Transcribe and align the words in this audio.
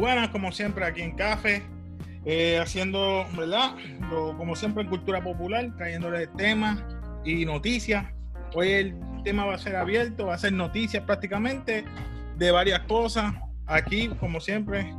buenas 0.00 0.28
como 0.30 0.50
siempre 0.50 0.84
aquí 0.84 1.02
en 1.02 1.12
Café, 1.14 1.62
eh, 2.24 2.58
haciendo, 2.60 3.26
¿verdad? 3.36 3.76
Lo- 4.10 4.36
como 4.36 4.56
siempre 4.56 4.82
en 4.82 4.88
Cultura 4.88 5.22
Popular, 5.22 5.70
trayéndole 5.76 6.26
temas 6.28 6.82
y 7.24 7.44
noticias. 7.44 8.06
Hoy 8.54 8.68
el 8.70 8.94
tema 9.24 9.44
va 9.44 9.54
a 9.54 9.58
ser 9.58 9.76
abierto, 9.76 10.26
va 10.26 10.34
a 10.34 10.38
ser 10.38 10.52
noticias 10.52 11.04
prácticamente 11.04 11.84
de 12.36 12.50
varias 12.50 12.80
cosas. 12.80 13.34
Aquí, 13.66 14.08
como 14.18 14.40
siempre, 14.40 14.92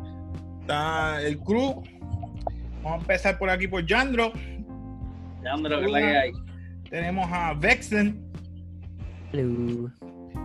está 0.61 1.21
el 1.21 1.38
crew. 1.39 1.83
Vamos 2.83 2.99
a 2.99 3.02
empezar 3.02 3.38
por 3.38 3.49
aquí 3.49 3.68
por 3.68 3.86
Yandro. 3.86 4.31
Es 4.33 5.91
la 5.91 5.99
que 5.99 6.18
hay. 6.18 6.31
Tenemos 6.89 7.27
a 7.31 7.54
Vexen 7.54 8.23
Hello. 9.33 9.89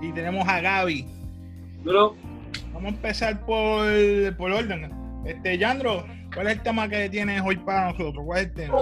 y 0.02 0.12
tenemos 0.12 0.46
a 0.48 0.60
Gaby. 0.60 1.06
Duro. 1.84 2.16
Vamos 2.76 2.92
a 2.92 2.94
empezar 2.96 3.40
por, 3.46 3.86
por 4.36 4.52
orden. 4.52 4.92
Este, 5.24 5.56
Yandro, 5.56 6.04
¿cuál 6.34 6.48
es 6.48 6.52
el 6.58 6.62
tema 6.62 6.86
que 6.90 7.08
tienes 7.08 7.40
hoy 7.42 7.56
para 7.56 7.90
nosotros? 7.90 8.22
¿Cuál 8.22 8.40
es 8.40 8.44
el 8.48 8.52
tema? 8.52 8.78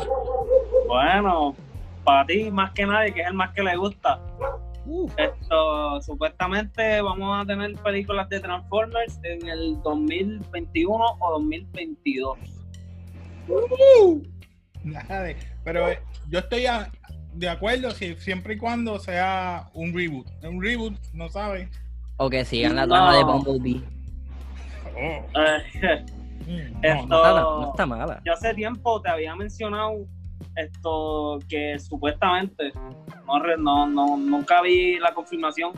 Bueno, 0.88 1.54
para 2.02 2.26
ti 2.26 2.50
más 2.50 2.72
que 2.72 2.84
nadie, 2.86 3.14
que 3.14 3.20
es 3.20 3.28
el 3.28 3.34
más 3.34 3.54
que 3.54 3.62
le 3.62 3.76
gusta. 3.76 4.20
Esto, 5.16 6.02
supuestamente 6.02 7.00
vamos 7.02 7.40
a 7.40 7.46
tener 7.46 7.72
películas 7.76 8.28
de 8.30 8.40
Transformers 8.40 9.20
en 9.22 9.48
el 9.48 9.80
2021 9.82 11.04
o 11.20 11.30
2022. 11.38 12.36
nada 14.82 15.22
de- 15.22 15.36
pero 15.62 15.88
eh, 15.88 16.00
yo 16.28 16.40
estoy 16.40 16.66
a- 16.66 16.90
de 17.32 17.48
acuerdo 17.48 17.92
si, 17.92 18.16
siempre 18.16 18.54
y 18.54 18.58
cuando 18.58 18.98
sea 18.98 19.70
un 19.72 19.94
reboot. 19.94 20.26
Un 20.42 20.60
reboot, 20.60 20.94
no 21.12 21.28
sabes. 21.28 21.68
O 22.16 22.30
que 22.30 22.44
sigan 22.44 22.76
la 22.76 22.86
No. 22.86 22.94
trama 22.94 23.16
de 23.16 23.24
Bumblebee. 23.24 23.82
Oh, 24.94 24.98
Eh, 24.98 26.04
mm, 26.46 26.84
Esto- 26.84 27.06
no, 27.06 27.16
No 27.16 27.22
está, 27.22 27.40
no 27.42 27.70
está 27.70 27.86
mala. 27.86 28.22
yo 28.24 28.32
hace 28.32 28.54
tiempo 28.54 29.00
te 29.00 29.08
había 29.08 29.34
mencionado 29.34 30.06
esto 30.56 31.38
que 31.48 31.78
supuestamente 31.78 32.72
no, 33.26 33.38
no, 33.56 33.86
no 33.88 34.16
nunca 34.16 34.60
vi 34.62 34.98
la 35.00 35.12
confirmación 35.14 35.72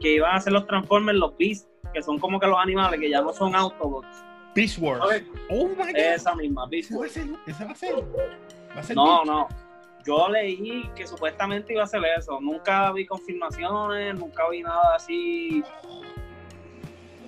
que 0.00 0.14
iban 0.14 0.36
a 0.36 0.40
ser 0.40 0.52
los 0.52 0.66
Transformers 0.66 1.18
los 1.18 1.36
Beasts 1.36 1.66
que 1.92 2.02
son 2.02 2.18
como 2.18 2.38
que 2.38 2.46
los 2.46 2.58
animales 2.58 3.00
que 3.00 3.10
ya 3.10 3.22
no 3.22 3.32
son 3.32 3.56
Autobots 3.56 4.06
Beast 4.54 4.78
Wars. 4.78 5.00
Oh 5.48 5.68
my 5.68 5.74
god. 5.76 5.96
esa 5.96 6.34
misma 6.34 6.66
Beast 6.66 6.90
¿Ese 6.92 6.94
va 6.94 7.00
a 7.00 7.08
Wars. 7.08 7.40
¿Ese 7.46 7.64
va 7.64 7.70
a 7.72 7.74
ser? 7.74 7.94
¿Va 8.76 8.80
a 8.80 8.82
ser 8.82 8.96
no 8.96 9.04
Beast? 9.06 9.26
no 9.26 9.48
yo 10.06 10.28
leí 10.28 10.88
que 10.94 11.06
supuestamente 11.06 11.72
iba 11.72 11.82
a 11.84 11.86
ser 11.86 12.02
eso 12.18 12.40
nunca 12.40 12.90
vi 12.92 13.06
confirmaciones 13.06 14.14
nunca 14.18 14.48
vi 14.50 14.62
nada 14.62 14.94
así 14.96 15.62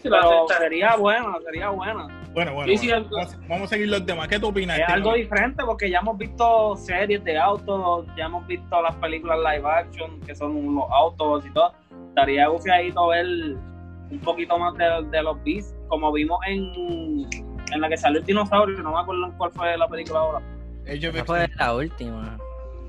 pero 0.02 0.46
sería 0.48 0.96
buena 0.96 1.34
sería 1.44 1.68
buena 1.70 2.08
Bueno, 2.34 2.54
bueno. 2.54 2.76
Sí, 2.76 2.88
bueno. 2.88 3.06
Vamos, 3.10 3.34
a- 3.34 3.38
vamos 3.46 3.62
a 3.64 3.68
seguir 3.68 3.88
los 3.88 4.04
demás. 4.06 4.26
¿Qué 4.26 4.38
tú 4.40 4.48
opinas? 4.48 4.76
Es 4.78 4.82
Este, 4.82 4.92
algo 4.94 5.12
diferente 5.14 5.62
porque 5.64 5.90
ya 5.90 5.98
hemos 5.98 6.16
visto 6.16 6.76
series 6.76 7.22
de 7.24 7.38
autos, 7.38 8.06
ya 8.16 8.24
hemos 8.24 8.46
visto 8.46 8.80
las 8.82 8.94
películas 8.96 9.38
live 9.38 9.68
action 9.68 10.18
que 10.22 10.34
son 10.34 10.74
los 10.74 10.84
autos 10.90 11.44
y 11.46 11.52
todo. 11.52 11.72
Estaría 12.08 12.48
gufiadito 12.48 13.08
ver 13.08 13.26
un 13.26 14.18
poquito 14.24 14.58
más 14.58 14.74
de, 14.78 14.84
de 15.10 15.22
los 15.22 15.42
beats, 15.44 15.74
como 15.88 16.10
vimos 16.10 16.40
en, 16.48 17.26
en 17.72 17.80
la 17.80 17.88
que 17.88 17.96
salió 17.98 18.18
el 18.20 18.24
dinosaurio, 18.26 18.78
no 18.82 18.92
me 18.92 19.00
acuerdo 19.00 19.26
en 19.26 19.32
cuál 19.32 19.52
fue 19.52 19.76
la 19.76 19.86
película 19.88 20.18
ahora. 20.20 20.40
Esa 20.86 21.24
fue 21.24 21.46
la 21.56 21.74
última. 21.74 22.38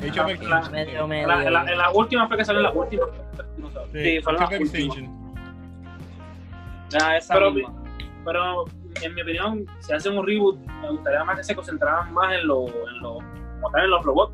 Age 0.01 0.09
of 0.19 0.25
la- 0.27 0.31
Extinction. 0.31 0.71
Medio, 0.71 1.07
medio. 1.07 1.27
La, 1.27 1.49
la, 1.49 1.71
en 1.71 1.77
la 1.77 1.91
última 1.91 2.27
fue 2.27 2.37
que 2.37 2.45
salió 2.45 2.61
la 2.61 2.71
última. 2.71 3.05
Sí, 3.91 4.19
fue 4.21 4.33
Age 4.33 4.41
la 4.41 4.47
última. 4.59 4.95
Esa 7.17 7.33
Pero, 7.33 7.51
misma. 7.51 7.73
pero 8.25 8.65
en 9.01 9.15
mi 9.15 9.21
opinión, 9.21 9.65
si 9.79 9.93
hacen 9.93 10.17
un 10.17 10.25
reboot, 10.27 10.59
me 10.81 10.89
gustaría 10.91 11.23
más 11.23 11.37
que 11.37 11.43
se 11.43 11.55
concentraran 11.55 12.13
más 12.13 12.33
en 12.35 12.45
los 12.47 12.69
en 12.69 12.99
lo, 13.01 13.13
como 13.15 13.71
tal, 13.71 13.85
en 13.85 13.89
los 13.89 14.03
robots. 14.05 14.33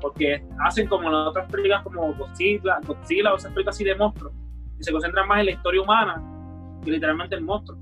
Porque 0.00 0.42
hacen 0.64 0.86
como 0.88 1.10
las 1.10 1.28
otras 1.28 1.50
películas 1.50 1.82
como 1.82 2.12
Godzilla, 2.14 2.78
Godzilla 2.86 3.32
o 3.32 3.36
esas 3.36 3.52
películas 3.52 3.74
así 3.76 3.84
de 3.84 3.94
monstruos. 3.94 4.32
Y 4.78 4.84
se 4.84 4.92
concentran 4.92 5.26
más 5.26 5.40
en 5.40 5.46
la 5.46 5.52
historia 5.52 5.80
humana 5.82 6.22
que 6.84 6.90
literalmente 6.90 7.34
el 7.34 7.42
monstruo. 7.42 7.78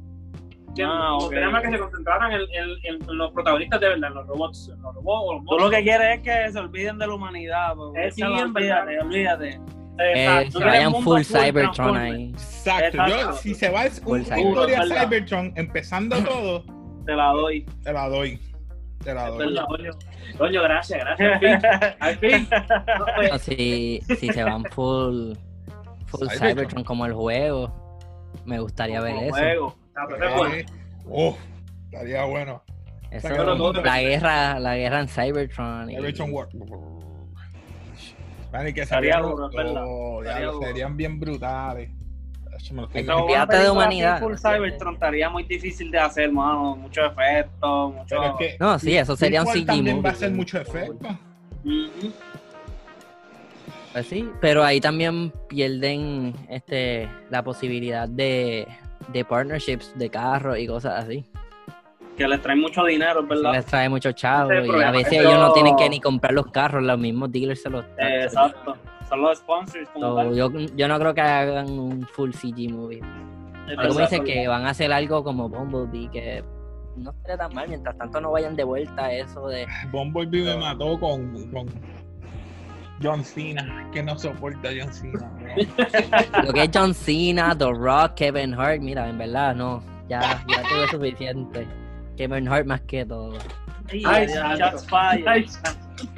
Ah, 0.82 1.08
Me 1.10 1.14
ok. 1.14 1.20
gustaría 1.22 1.50
más 1.50 1.62
que 1.62 1.70
se 1.70 1.78
concentraran 1.78 2.32
en, 2.32 2.40
en- 2.40 2.78
en 3.10 3.18
los 3.18 3.32
protagonistas 3.32 3.80
de 3.80 3.88
verdad, 3.88 4.08
en 4.10 4.14
los 4.16 4.26
robots. 4.26 4.70
En 4.74 4.82
los 4.82 4.94
robots 4.94 5.22
o 5.28 5.32
los 5.34 5.40
Tú 5.42 5.44
monstruos. 5.46 5.62
lo 5.62 5.70
que 5.70 5.82
quieres 5.82 6.18
es 6.18 6.22
que 6.22 6.52
se 6.52 6.58
olviden 6.58 6.98
de 6.98 7.06
la 7.06 7.14
humanidad. 7.14 7.74
sí, 8.10 8.22
verdad. 8.22 8.42
olvídate, 8.44 9.00
olvídate. 9.00 9.48
Eh, 9.96 10.24
Exacto. 10.24 10.50
se 10.50 10.58
tú 10.58 10.64
vayan 10.64 10.92
full 10.92 11.02
full 11.04 11.22
Cybertron 11.22 11.96
ahí. 11.96 12.30
Exacto. 12.32 12.98
Yo, 13.06 13.32
si 13.34 13.54
se 13.54 13.70
va 13.70 13.82
una 13.82 13.90
Cybertron. 14.24 14.38
historia. 14.48 14.82
Cybertron, 15.00 15.52
empezando 15.56 16.16
todo, 16.24 16.64
Te 17.06 17.12
la 17.14 17.28
doy. 17.28 17.64
te 17.84 17.92
la 17.92 18.08
doy. 18.08 18.40
Te 19.04 19.14
la 19.14 19.28
doy. 19.28 19.54
Coño, 20.38 20.62
gracias, 20.62 20.98
gracias. 20.98 21.32
Al 21.34 21.38
fin. 21.38 21.68
Al 22.00 22.16
fin. 22.18 22.48
No, 22.98 23.04
pues, 23.16 23.30
No, 23.32 23.38
si, 23.38 24.00
si 24.18 24.28
se 24.32 24.42
van 24.42 24.64
full, 24.64 25.34
full 26.06 26.26
Cybertron. 26.28 26.38
Cybertron. 26.50 26.84
como 26.84 27.06
el 27.06 27.12
juego, 27.12 27.72
me 28.46 28.58
gustaría 28.58 29.00
ver 29.00 29.14
Como 29.14 29.26
eso. 29.26 29.36
juego. 29.36 29.76
Está 29.94 30.06
perfecto. 30.08 30.46
Eh, 30.54 30.66
Oh, 31.06 31.36
estaría 31.90 32.24
bueno. 32.24 32.62
Eso, 33.10 33.28
todo. 33.28 33.72
la 33.74 34.00
guerra, 34.00 34.58
la 34.58 34.76
guerra 34.76 35.00
en 35.00 35.08
Cybertron. 35.08 35.90
y- 35.90 35.96
Cybertron 35.96 36.32
War. 36.32 36.48
Vale, 38.50 38.72
que 38.72 38.82
Estaría 38.82 39.14
serían, 39.14 39.30
duro, 39.30 39.50
ya 40.24 40.40
duro. 40.40 40.60
serían 40.62 40.96
bien 40.96 41.20
brutales. 41.20 41.90
Olvídate 43.12 43.56
de 43.58 43.70
humanidad. 43.70 44.20
Full 44.20 44.36
Cybertron 44.36 44.94
estaría 44.94 45.28
muy 45.28 45.42
difícil 45.42 45.90
de 45.90 45.98
hacer, 45.98 46.32
mano. 46.32 46.76
Muchos 46.76 47.04
efectos, 47.12 47.92
mucho. 47.94 48.06
Pero 48.08 48.24
es 48.24 48.36
que 48.38 48.56
No, 48.58 48.78
sí, 48.78 48.96
eso 48.96 49.14
sería 49.16 49.42
un 49.42 49.48
CG 49.48 49.66
también 49.66 50.02
va 50.04 50.10
a 50.10 50.14
ser 50.14 50.30
mucho 50.32 50.58
efecto. 50.60 51.08
Pues 53.92 54.06
sí, 54.06 54.28
pero 54.40 54.64
ahí 54.64 54.80
también 54.80 55.32
pierden 55.48 56.34
este 56.48 57.08
la 57.30 57.42
posibilidad 57.44 58.08
de, 58.08 58.66
de 59.08 59.24
partnerships 59.24 59.92
de 59.96 60.10
carros 60.10 60.58
y 60.58 60.66
cosas 60.66 61.04
así. 61.04 61.24
Que 62.16 62.28
les 62.28 62.40
trae 62.40 62.54
mucho 62.56 62.84
dinero, 62.84 63.24
verdad. 63.26 63.52
les 63.52 63.66
trae 63.66 63.88
es 64.52 64.60
el 64.60 64.66
y 64.66 64.82
a 64.82 64.90
veces 64.92 65.08
pero- 65.10 65.28
ellos 65.30 65.40
no 65.40 65.52
tienen 65.52 65.76
que 65.76 65.88
ni 65.90 66.00
comprar 66.00 66.32
los 66.32 66.46
carros, 66.46 66.82
los 66.82 66.98
mismos 66.98 67.32
dealers 67.32 67.62
se 67.62 67.70
los 67.70 67.84
Eh, 67.98 68.22
exacto. 68.24 68.76
Son 69.08 69.20
los 69.20 69.38
sponsors 69.38 69.88
como 69.90 70.06
So, 70.08 70.16
tal. 70.16 70.34
yo, 70.34 70.50
yo 70.76 70.88
no 70.88 70.98
creo 70.98 71.12
que 71.14 71.20
hagan 71.20 71.70
un 71.78 72.06
full 72.06 72.30
CG 72.32 72.70
movie. 72.72 73.02
Pero 73.66 73.94
dicen 73.94 74.24
que 74.24 74.46
van 74.46 74.66
a 74.66 74.70
hacer 74.70 74.92
algo 74.92 75.24
como 75.24 75.48
Bumblebee, 75.48 76.08
que 76.10 76.44
no 76.96 77.10
estaría 77.10 77.36
tan 77.38 77.54
mal, 77.54 77.68
mientras 77.68 77.96
tanto 77.98 78.20
no 78.20 78.30
vayan 78.30 78.54
de 78.56 78.64
vuelta 78.64 79.06
a 79.06 79.12
eso 79.12 79.48
de... 79.48 79.66
Bumblebee 79.90 80.44
me 80.44 80.56
mató 80.56 80.98
con, 81.00 81.50
con 81.50 81.66
John 83.02 83.24
Cena, 83.24 83.88
que 83.92 84.02
no 84.02 84.16
soporta 84.18 84.68
John 84.78 84.92
Cena. 84.92 85.30
Lo 86.44 86.52
que 86.52 86.62
es 86.62 86.70
John 86.72 86.94
Cena, 86.94 87.56
The 87.56 87.70
Rock, 87.72 88.14
Kevin 88.14 88.54
Hart, 88.54 88.80
mira, 88.80 89.08
en 89.08 89.18
verdad 89.18 89.54
no, 89.54 89.82
ya, 90.08 90.20
ya 90.48 90.62
tuve 90.68 90.88
suficiente. 90.90 91.66
Kevin 92.16 92.48
Hart 92.48 92.66
más 92.66 92.80
que 92.82 93.04
todo. 93.04 93.36
Ay, 93.90 94.26
Ay, 95.26 95.46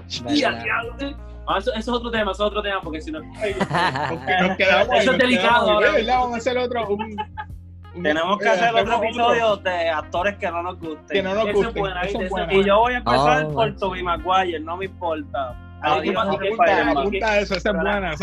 shots 0.08 1.02
eh. 1.02 1.14
Ah, 1.48 1.58
eso, 1.58 1.70
eso 1.74 1.78
es 1.78 1.88
otro 1.88 2.10
tema, 2.10 2.32
eso 2.32 2.44
es 2.44 2.48
otro 2.50 2.62
tema, 2.62 2.80
porque 2.82 3.00
si 3.00 3.12
no. 3.12 3.20
ay, 3.36 3.54
Porque 3.58 4.36
nos 4.40 4.56
quedamos 4.56 4.88
Eso 4.96 5.12
es 5.12 5.18
delicado 5.18 5.48
quedamos, 5.48 5.70
ahora. 5.70 5.90
¿verdad? 5.92 6.18
Vamos 6.18 6.34
a 6.34 6.36
hacer 6.38 6.58
otro. 6.58 6.88
un- 6.88 7.16
un- 7.94 8.02
Tenemos 8.02 8.38
que 8.38 8.44
eh, 8.46 8.50
hacer 8.50 8.74
otro 8.74 9.02
episodio 9.02 9.56
de 9.58 9.88
actores 9.90 10.36
que 10.38 10.50
no 10.50 10.62
nos 10.62 10.78
gusten. 10.80 11.06
Que 11.08 11.22
no 11.22 11.34
nos 11.34 11.52
gusten. 11.52 11.74
buena, 11.74 12.00
eso 12.02 12.18
buena. 12.28 12.52
Y 12.52 12.64
yo 12.64 12.78
voy 12.80 12.94
a 12.94 12.96
empezar 12.98 13.44
Oh, 13.44 13.52
por. 13.52 13.76
Tobey 13.76 14.02
Maguire, 14.02 14.58
no 14.60 14.76
me 14.76 14.86
importa. 14.86 15.56
Apunta, 15.86 17.38
eso, 17.38 17.54
esa 17.54 17.70
es 17.70 17.74
buena. 17.76 18.14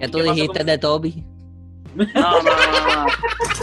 ¿Qué 0.00 0.06
¿y 0.06 0.08
tú 0.10 0.18
dijiste 0.22 0.64
de 0.64 0.78
Toby? 0.78 1.24
No, 1.94 2.04
no, 2.06 2.42
no, 2.42 3.04
no. 3.04 3.06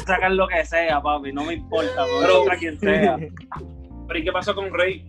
Sacar 0.06 0.31
lo 0.31 0.48
que 0.48 0.63
sea, 0.63 1.01
papi, 1.01 1.33
no 1.33 1.45
me 1.45 1.56
importa, 1.56 1.89
Pero- 1.95 2.19
pero 2.22 2.38
contra 2.39 2.57
quien 2.57 2.80
sea. 2.80 3.18
Pero 4.07 4.19
¿y 4.19 4.24
qué 4.24 4.31
pasó 4.31 4.54
con 4.54 4.72
Rey? 4.72 5.04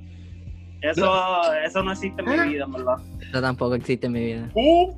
Eso, 0.82 1.52
eso 1.62 1.82
no 1.82 1.92
existe 1.92 2.22
en 2.22 2.28
mi 2.30 2.48
vida, 2.54 2.64
verdad. 2.66 2.96
Eso 3.20 3.42
tampoco 3.42 3.74
existe 3.74 4.06
en 4.06 4.12
mi 4.14 4.24
vida. 4.24 4.48
Uh, 4.54 4.94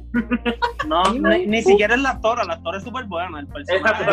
No, 0.86 1.02
ni, 1.14 1.46
ni 1.46 1.62
siquiera 1.62 1.96
es 1.96 2.00
la 2.00 2.10
actora, 2.10 2.44
la 2.44 2.54
actora 2.54 2.78
es 2.78 2.84
súper 2.84 3.04
buena, 3.06 3.40
el 3.40 3.48
personaje. 3.48 4.04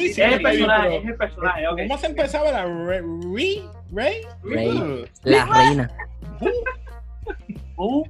Es 0.00 0.18
el 0.18 0.42
personaje, 0.42 0.96
es 0.96 1.04
el 1.06 1.14
personaje. 1.16 1.64
¿Cómo 1.70 1.98
se 1.98 2.06
empezaba 2.08 2.50
la 2.50 2.64
Rey? 2.64 3.00
Rey? 3.32 3.62
Rey? 3.92 4.20
Rey. 4.42 5.04
La 5.22 5.44
reina. 5.44 5.90
Uh, 7.76 8.04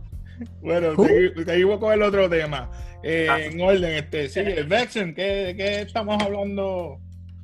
Bueno, 0.61 0.88
Uh. 0.97 1.05
segui- 1.05 1.44
seguimos 1.44 1.79
con 1.79 1.93
el 1.93 2.03
otro 2.03 2.29
tema. 2.29 2.70
Eh, 3.05 3.26
Ah. 3.31 3.41
en 3.41 3.61
orden, 3.61 3.93
este, 3.94 4.29
sigue. 4.29 4.62
Vexen, 4.64 5.14
¿qué, 5.14 5.55
¿qué 5.56 5.82
estamos 5.82 6.20
hablando? 6.23 6.99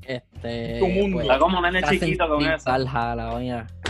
Este, 0.06 0.78
Tu 0.78 0.88
mundo. 0.88 1.20
está 1.20 1.38
como 1.38 1.60
nene 1.60 1.82
chiquito 1.82 2.28
con 2.28 2.42
eso. 2.44 2.70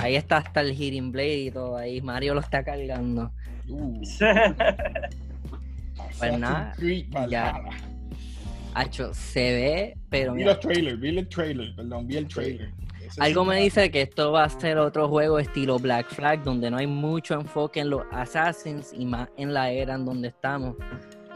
Ahí 0.02 0.16
está 0.16 0.38
hasta 0.38 0.60
el 0.62 0.72
Hitting 0.72 1.12
Blade 1.12 1.36
y 1.38 1.50
todo. 1.50 1.76
Ahí 1.76 2.00
Mario 2.02 2.34
lo 2.34 2.40
está 2.40 2.62
cargando. 2.64 3.30
Uh, 3.68 4.00
Pues 6.18 6.38
nada, 6.38 6.74
ya. 7.28 7.60
Hacho, 8.74 9.12
se 9.14 9.40
ve, 9.52 9.96
pero 10.10 10.32
Vi 10.32 10.38
mira, 10.40 10.52
los 10.52 10.60
trailers, 10.60 11.00
vi 11.00 11.18
el 11.18 11.28
trailer, 11.28 11.74
perdón, 11.76 12.06
vi 12.06 12.16
el 12.16 12.28
trailer. 12.28 12.70
Algo 13.18 13.44
me 13.44 13.60
dice 13.60 13.90
que 13.90 14.02
esto 14.02 14.32
va 14.32 14.44
a 14.44 14.48
ser 14.48 14.78
otro 14.78 15.08
juego 15.08 15.38
estilo 15.38 15.78
Black 15.78 16.08
Flag, 16.08 16.42
donde 16.42 16.70
no 16.70 16.76
hay 16.76 16.86
mucho 16.86 17.34
enfoque 17.34 17.80
en 17.80 17.90
los 17.90 18.02
assassins 18.10 18.92
y 18.92 19.06
más 19.06 19.28
en 19.36 19.54
la 19.54 19.70
era 19.70 19.94
en 19.94 20.04
donde 20.04 20.28
estamos. 20.28 20.76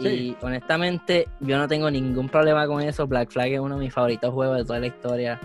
Sí. 0.01 0.09
Y 0.09 0.37
honestamente, 0.45 1.29
yo 1.41 1.59
no 1.59 1.69
tengo 1.69 1.91
ningún 1.91 2.29
problema 2.29 2.67
con 2.67 2.83
eso. 2.83 3.07
Black 3.07 3.31
Flag 3.31 3.53
es 3.53 3.61
uno 3.61 3.77
de 3.77 3.85
mis 3.85 3.93
favoritos 3.95 4.33
juegos 4.33 4.59
de 4.59 4.65
toda 4.65 4.81
la 4.81 4.87
historia. 4.87 5.41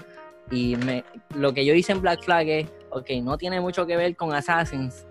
Y 0.51 0.75
me, 0.77 1.03
lo 1.35 1.53
que 1.53 1.65
yo 1.65 1.74
hice 1.74 1.91
en 1.91 2.01
Black 2.01 2.24
Flag 2.24 2.47
es, 2.47 2.68
ok, 2.89 3.09
no 3.21 3.38
tiene 3.38 3.59
mucho 3.59 3.85
que 3.85 3.97
ver 3.97 4.15
con 4.15 4.33
Assassins, 4.33 5.06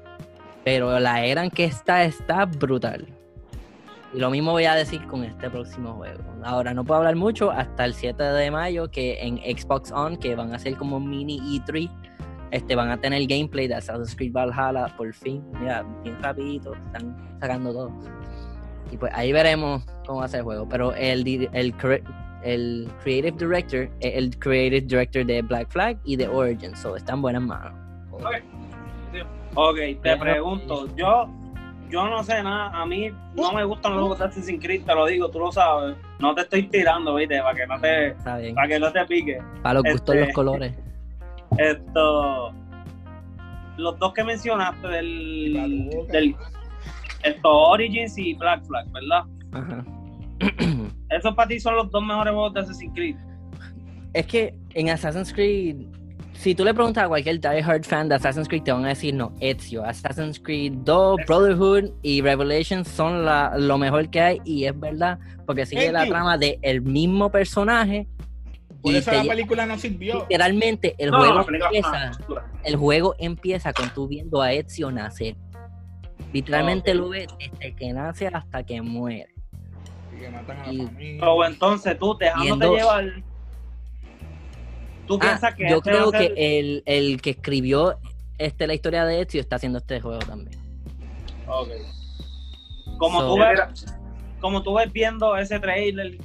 pero 0.64 0.98
la 0.98 1.24
era 1.24 1.44
en 1.44 1.50
que 1.50 1.64
está 1.64 2.04
está 2.04 2.46
brutal. 2.46 3.06
Y 4.16 4.18
lo 4.18 4.30
mismo 4.30 4.52
voy 4.52 4.64
a 4.64 4.74
decir 4.74 5.06
con 5.08 5.24
este 5.24 5.50
próximo 5.50 5.92
juego. 5.92 6.24
Ahora 6.42 6.72
no 6.72 6.82
puedo 6.82 7.00
hablar 7.00 7.16
mucho 7.16 7.50
hasta 7.50 7.84
el 7.84 7.92
7 7.92 8.22
de 8.22 8.50
mayo 8.50 8.90
que 8.90 9.20
en 9.20 9.36
Xbox 9.36 9.92
On, 9.92 10.16
que 10.16 10.34
van 10.34 10.54
a 10.54 10.58
ser 10.58 10.74
como 10.76 10.98
mini 10.98 11.38
E3, 11.38 11.90
este, 12.50 12.74
van 12.74 12.88
a 12.88 12.98
tener 12.98 13.26
gameplay 13.26 13.68
de 13.68 13.74
Assassin's 13.74 14.16
Creed 14.16 14.32
Valhalla 14.32 14.86
por 14.96 15.12
fin. 15.12 15.44
Mira, 15.60 15.84
bien 16.02 16.16
rapidito, 16.22 16.72
están 16.86 17.14
sacando 17.40 17.74
todo. 17.74 17.92
Y 18.90 18.96
pues 18.96 19.12
ahí 19.14 19.32
veremos 19.32 19.84
cómo 20.06 20.20
va 20.20 20.24
a 20.24 20.28
ser 20.28 20.38
el 20.38 20.44
juego. 20.44 20.66
Pero 20.66 20.94
el, 20.94 21.28
el, 21.52 21.74
el 22.42 22.88
Creative 23.02 23.36
Director 23.36 23.90
es 24.00 24.14
el 24.14 24.38
Creative 24.38 24.80
Director 24.80 25.26
de 25.26 25.42
Black 25.42 25.68
Flag 25.68 25.98
y 26.04 26.16
de 26.16 26.26
Origin, 26.26 26.74
so 26.74 26.96
está 26.96 27.12
en 27.12 27.20
buenas 27.20 27.42
manos. 27.42 27.74
Ok, 29.56 29.76
te 30.02 30.16
pregunto, 30.16 30.86
yo 30.96 31.28
yo 31.90 32.08
no 32.08 32.22
sé 32.24 32.42
nada, 32.42 32.70
a 32.70 32.84
mí 32.86 33.10
no 33.34 33.52
me 33.52 33.64
gustan 33.64 33.92
los 33.92 34.00
juegos 34.00 34.18
de 34.18 34.24
Assassin's 34.26 34.62
Creed, 34.62 34.84
te 34.84 34.94
lo 34.94 35.06
digo, 35.06 35.30
tú 35.30 35.38
lo 35.38 35.52
sabes. 35.52 35.96
No 36.18 36.34
te 36.34 36.42
estoy 36.42 36.64
tirando, 36.68 37.14
viste, 37.14 37.40
para 37.40 37.54
que 37.54 37.66
no 37.66 37.80
te, 37.80 38.14
para 38.54 38.68
que 38.68 38.78
no 38.78 38.92
te 38.92 39.04
pique. 39.06 39.38
Para 39.62 39.74
los 39.74 39.82
gustos 39.92 40.14
este- 40.14 40.26
los 40.26 40.34
colores. 40.34 40.74
Esto, 41.58 42.52
los 43.76 43.98
dos 43.98 44.12
que 44.12 44.24
mencionaste 44.24 44.88
del, 44.88 45.88
del 46.10 46.36
esto, 47.22 47.50
Origins 47.50 48.18
y 48.18 48.34
Black 48.34 48.64
Flag, 48.64 48.86
¿verdad? 48.92 49.24
Ajá. 49.52 49.84
Esos 51.10 51.34
para 51.34 51.48
ti 51.48 51.60
son 51.60 51.76
los 51.76 51.90
dos 51.90 52.04
mejores 52.04 52.32
juegos 52.32 52.54
de 52.54 52.60
Assassin's 52.60 52.92
Creed. 52.94 53.16
Es 54.12 54.26
que 54.26 54.54
en 54.74 54.90
Assassin's 54.90 55.32
Creed, 55.32 55.86
si 56.38 56.54
tú 56.54 56.64
le 56.64 56.72
preguntas 56.74 57.04
a 57.04 57.08
cualquier 57.08 57.40
diehard 57.40 57.84
fan 57.84 58.08
de 58.08 58.14
Assassin's 58.16 58.48
Creed, 58.48 58.62
te 58.62 58.72
van 58.72 58.84
a 58.84 58.88
decir 58.88 59.14
no, 59.14 59.32
Ezio, 59.40 59.84
Assassin's 59.84 60.38
Creed 60.38 60.72
2, 60.84 61.20
Brotherhood 61.26 61.90
y 62.02 62.20
Revelations 62.22 62.88
son 62.88 63.24
la- 63.24 63.56
lo 63.58 63.78
mejor 63.78 64.08
que 64.10 64.20
hay 64.20 64.40
y 64.44 64.64
es 64.64 64.78
verdad, 64.78 65.18
porque 65.46 65.66
sigue 65.66 65.90
la 65.92 66.06
trama 66.06 66.38
del 66.38 66.58
el 66.62 66.82
mismo 66.82 67.30
personaje 67.30 68.06
Por 68.82 68.92
y 68.92 68.96
eso 68.96 69.10
te 69.10 69.16
la 69.18 69.24
película 69.24 69.66
no 69.66 69.78
sirvió. 69.78 70.20
literalmente 70.20 70.94
el 70.98 71.10
No, 71.10 71.18
juego 71.18 71.46
empieza, 71.50 72.10
el 72.64 72.76
juego 72.76 73.14
empieza 73.18 73.72
con 73.72 73.90
tú 73.90 74.06
viendo 74.06 74.40
a 74.42 74.52
Ezio 74.52 74.90
nacer. 74.90 75.34
Literalmente 76.32 76.94
lo 76.94 77.08
ves 77.08 77.28
desde 77.38 77.74
que 77.74 77.92
nace 77.92 78.26
hasta 78.28 78.62
que 78.62 78.82
muere. 78.82 79.28
Y 80.14 80.20
que 80.20 80.28
matan 80.30 80.58
a 80.60 80.66
la 80.66 80.72
Y- 80.72 80.86
familia. 80.86 81.16
Pero 81.20 81.44
entonces 81.46 81.98
tú, 81.98 82.16
dejándote 82.18 82.76
llevar, 82.76 83.04
tú 85.06 85.18
Ah, 85.22 85.38
que 85.56 85.68
yo 85.68 85.76
este 85.78 85.90
creo 85.90 86.10
que 86.12 86.32
el, 86.36 86.82
el 86.86 87.20
que 87.22 87.30
escribió 87.30 87.98
este, 88.38 88.66
la 88.66 88.74
historia 88.74 89.04
de 89.04 89.22
Ezio 89.22 89.40
está 89.40 89.56
haciendo 89.56 89.78
este 89.78 90.00
juego 90.00 90.18
también. 90.20 90.58
Ok. 91.46 91.68
Como, 92.98 93.20
So- 93.20 93.28
tú 93.34 93.40
ves, 93.40 93.84
como 94.40 94.62
tú 94.62 94.74
ves 94.74 94.92
viendo 94.92 95.36
ese 95.36 95.58
trailer 95.60 96.18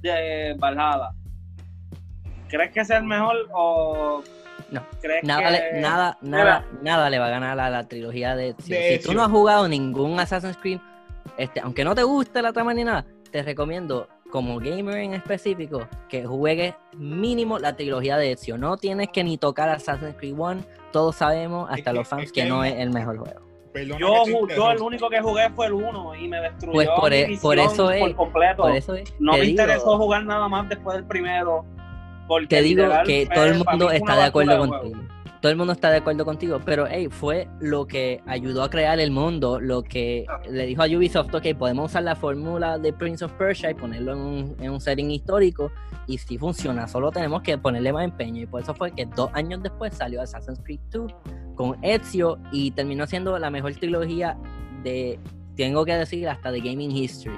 de 0.00 0.54
Valhalla, 0.58 1.10
¿crees 2.48 2.72
que 2.72 2.80
es 2.80 2.90
el 2.90 3.04
mejor 3.04 3.36
o 3.52 4.22
No. 4.70 4.82
crees 5.00 5.22
Nada, 5.24 5.42
que 5.46 5.50
le, 5.74 5.80
nada, 5.80 6.18
nada, 6.22 6.66
nada 6.82 7.10
le 7.10 7.18
va 7.18 7.26
a 7.26 7.30
ganar 7.30 7.58
a 7.60 7.70
la 7.70 7.88
trilogía 7.88 8.34
de 8.36 8.50
Ezio. 8.50 8.76
De 8.76 8.82
si 8.88 8.94
Ezio. 8.94 9.10
tú 9.10 9.16
no 9.16 9.24
has 9.24 9.30
jugado 9.30 9.68
ningún 9.68 10.18
Assassin's 10.20 10.56
Creed, 10.56 10.80
este, 11.38 11.60
aunque 11.60 11.84
no 11.84 11.94
te 11.94 12.02
guste 12.02 12.42
la 12.42 12.52
trama 12.52 12.74
ni 12.74 12.84
nada, 12.84 13.04
te 13.30 13.42
recomiendo, 13.42 14.08
como 14.32 14.58
gamer 14.58 14.96
en 14.96 15.12
específico, 15.12 15.86
que 16.08 16.24
juegues 16.24 16.74
mínimo 16.96 17.58
la 17.58 17.76
trilogía 17.76 18.16
de 18.16 18.32
Ezio. 18.32 18.56
No 18.56 18.78
tienes 18.78 19.10
que 19.10 19.22
ni 19.22 19.36
tocar 19.36 19.68
Assassin's 19.68 20.16
Creed 20.16 20.34
1, 20.36 20.62
todos 20.90 21.16
sabemos, 21.16 21.68
hasta 21.70 21.90
que- 21.90 21.96
los 21.98 22.08
fans, 22.08 22.24
es 22.24 22.32
que, 22.32 22.42
que 22.42 22.48
no 22.48 22.64
es 22.64 22.74
el 22.78 22.90
mejor 22.90 23.18
juego. 23.18 23.40
Perdona 23.74 23.98
yo, 24.00 24.24
yo 24.54 24.70
el 24.70 24.80
único 24.80 25.08
que 25.10 25.20
jugué 25.20 25.50
fue 25.50 25.66
el 25.66 25.74
1 25.74 26.14
y 26.16 26.28
me 26.28 26.40
destruyó 26.40 26.72
Pues 26.72 26.88
por 26.88 27.10
mi 27.10 27.16
e- 27.16 27.38
por 27.40 27.58
eso 27.58 27.90
es- 27.90 28.00
por 28.00 28.14
completo. 28.16 28.62
Por 28.62 28.72
eso 28.72 28.94
es- 28.94 29.14
no 29.18 29.32
te 29.32 29.38
me 29.38 29.44
digo- 29.44 29.62
interesó 29.62 29.96
jugar 29.98 30.24
nada 30.24 30.48
más 30.48 30.68
después 30.68 30.96
del 30.96 31.06
primero. 31.06 31.64
Porque 32.26 32.46
te 32.46 32.62
digo 32.62 32.82
literal 32.84 33.06
que 33.06 33.28
todo 33.34 33.44
el 33.44 33.54
mundo 33.64 33.90
está 33.90 34.16
de 34.16 34.22
acuerdo 34.22 34.58
contigo. 34.58 35.00
Todo 35.42 35.50
el 35.50 35.58
mundo 35.58 35.72
está 35.72 35.90
de 35.90 35.96
acuerdo 35.96 36.24
contigo, 36.24 36.60
pero 36.64 36.86
hey, 36.88 37.08
fue 37.10 37.48
lo 37.58 37.84
que 37.84 38.22
ayudó 38.26 38.62
a 38.62 38.70
crear 38.70 39.00
el 39.00 39.10
mundo, 39.10 39.58
lo 39.58 39.82
que 39.82 40.24
le 40.48 40.66
dijo 40.66 40.84
a 40.84 40.86
Ubisoft, 40.86 41.34
ok, 41.34 41.46
podemos 41.58 41.90
usar 41.90 42.04
la 42.04 42.14
fórmula 42.14 42.78
de 42.78 42.92
Prince 42.92 43.24
of 43.24 43.32
Persia 43.32 43.68
y 43.68 43.74
ponerlo 43.74 44.12
en 44.12 44.18
un, 44.20 44.56
en 44.60 44.70
un 44.70 44.80
setting 44.80 45.10
histórico, 45.10 45.72
y 46.06 46.18
si 46.18 46.38
funciona, 46.38 46.86
solo 46.86 47.10
tenemos 47.10 47.42
que 47.42 47.58
ponerle 47.58 47.92
más 47.92 48.04
empeño, 48.04 48.42
y 48.42 48.46
por 48.46 48.62
eso 48.62 48.72
fue 48.72 48.92
que 48.92 49.04
dos 49.04 49.30
años 49.34 49.60
después 49.64 49.92
salió 49.94 50.22
Assassin's 50.22 50.60
Creed 50.62 50.78
2 50.92 51.12
con 51.56 51.76
Ezio, 51.82 52.38
y 52.52 52.70
terminó 52.70 53.04
siendo 53.08 53.36
la 53.36 53.50
mejor 53.50 53.74
trilogía 53.74 54.38
de, 54.84 55.18
tengo 55.56 55.84
que 55.84 55.94
decir, 55.96 56.28
hasta 56.28 56.52
de 56.52 56.60
Gaming 56.60 56.92
History, 56.92 57.36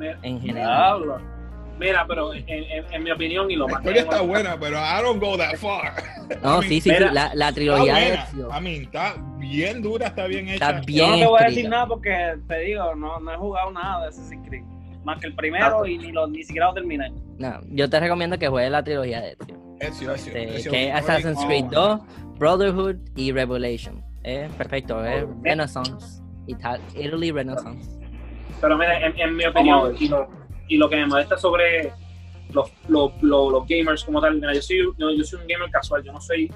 Mira, 0.00 0.18
en 0.22 0.40
general. 0.40 1.35
Mira, 1.78 2.06
pero 2.08 2.32
en, 2.32 2.48
en- 2.48 2.84
en 2.92 3.02
mi 3.02 3.10
opinión, 3.10 3.50
y 3.50 3.56
lo 3.56 3.66
La 3.66 3.74
más 3.74 3.82
que 3.82 3.88
historia 3.90 4.02
está 4.10 4.22
buena, 4.22 4.56
pero 4.58 4.78
I 4.78 5.02
don't 5.02 5.22
go 5.22 5.36
that 5.36 5.56
far. 5.56 5.92
No, 6.42 6.56
I 6.56 6.60
mean, 6.60 6.62
sí, 6.68 6.80
sí, 6.80 6.90
mira, 6.90 7.12
la, 7.12 7.34
la 7.34 7.48
Está 7.48 7.52
trilogía 7.52 7.94
de 7.94 8.00
buena. 8.08 8.22
Ezio. 8.24 8.48
I 8.48 8.60
mean, 8.62 8.82
está 8.82 9.14
bien 9.38 9.82
dura, 9.82 10.06
está 10.06 10.26
bien 10.26 10.48
hecha. 10.48 10.70
Está 10.80 10.80
Yo 10.90 11.06
no 11.08 11.16
te 11.16 11.26
voy 11.26 11.40
a 11.42 11.46
decir 11.48 11.68
nada 11.68 11.86
porque 11.86 12.34
te 12.48 12.58
digo, 12.60 12.94
no, 12.94 13.20
no 13.20 13.32
he 13.32 13.36
jugado 13.36 13.70
nada 13.72 14.02
de 14.02 14.08
Assassin's 14.08 14.48
Creed. 14.48 14.64
Más 15.04 15.20
que 15.20 15.26
el 15.28 15.34
primero 15.36 15.86
y 15.86 15.98
ni, 15.98 16.10
lo, 16.12 16.26
ni 16.26 16.42
siquiera 16.42 16.66
lo 16.68 16.74
terminé. 16.74 17.12
No, 17.38 17.60
yo 17.68 17.88
te 17.88 18.00
recomiendo 18.00 18.38
que 18.38 18.48
juegues 18.48 18.72
la 18.72 18.82
trilogía 18.82 19.20
de 19.20 19.36
Ezio. 19.38 19.56
Ezio, 19.78 20.14
Ezio, 20.14 20.32
Este, 20.34 20.56
Ezio, 20.56 20.70
que 20.72 20.88
es 20.88 20.94
Ezio, 20.94 20.98
Assassin's 20.98 21.38
oh. 21.40 21.46
Creed 21.46 21.64
2, 21.66 22.00
Brotherhood 22.38 22.96
y 23.14 23.30
Revelation. 23.32 24.02
Es 24.24 24.50
perfecto, 24.52 25.04
es 25.04 25.22
Oh, 25.24 25.36
Renaissance. 25.42 26.22
Ital- 26.48 26.80
Italy 26.96 27.30
Renaissance. 27.30 27.88
Pero 28.60 28.76
mira, 28.78 28.98
en, 29.06 29.20
en 29.20 29.36
mi 29.36 29.44
opinión, 29.44 29.94
y 30.68 30.76
lo 30.76 30.88
que 30.88 30.96
me 30.96 31.06
molesta 31.06 31.36
sobre 31.36 31.92
los, 32.52 32.70
los, 32.88 33.12
los, 33.22 33.66
gamers 33.68 34.04
como 34.04 34.20
tal, 34.20 34.40
yo 34.40 34.62
soy, 34.62 34.78
yo, 34.96 35.10
yo 35.10 35.24
soy 35.24 35.40
un 35.40 35.46
gamer 35.46 35.70
casual, 35.70 36.02
yo 36.02 36.12
no 36.12 36.20
soy 36.20 36.52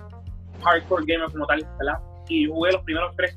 hardcore 0.63 1.05
gamer 1.07 1.31
como 1.31 1.47
tal, 1.47 1.67
¿verdad? 1.79 1.99
Y 2.29 2.47
jugué 2.47 2.73
los 2.73 2.83
primeros 2.83 3.15
tres, 3.17 3.37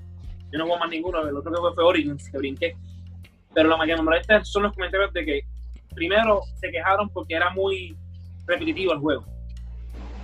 yo 0.52 0.60
no 0.60 0.66
jugué 0.66 0.80
más 0.80 0.90
ninguno, 0.90 1.28
el 1.28 1.36
otro 1.36 1.52
que 1.52 1.58
jugué 1.58 1.74
fue 1.74 1.84
Origins, 1.84 2.30
que 2.30 2.38
brinqué. 2.38 2.76
Pero 3.54 3.70
lo 3.70 3.80
que 3.80 3.96
me 3.96 4.02
molesta 4.02 4.44
son 4.44 4.64
los 4.64 4.74
comentarios 4.74 5.14
de 5.14 5.26
que 5.26 5.42
primero 5.94 6.42
se 6.56 6.70
quejaron 6.70 7.10
porque 7.10 7.36
era 7.36 7.50
muy 7.52 7.96
repetitivo 8.46 8.94
el 8.94 9.00
juego. 9.00 9.26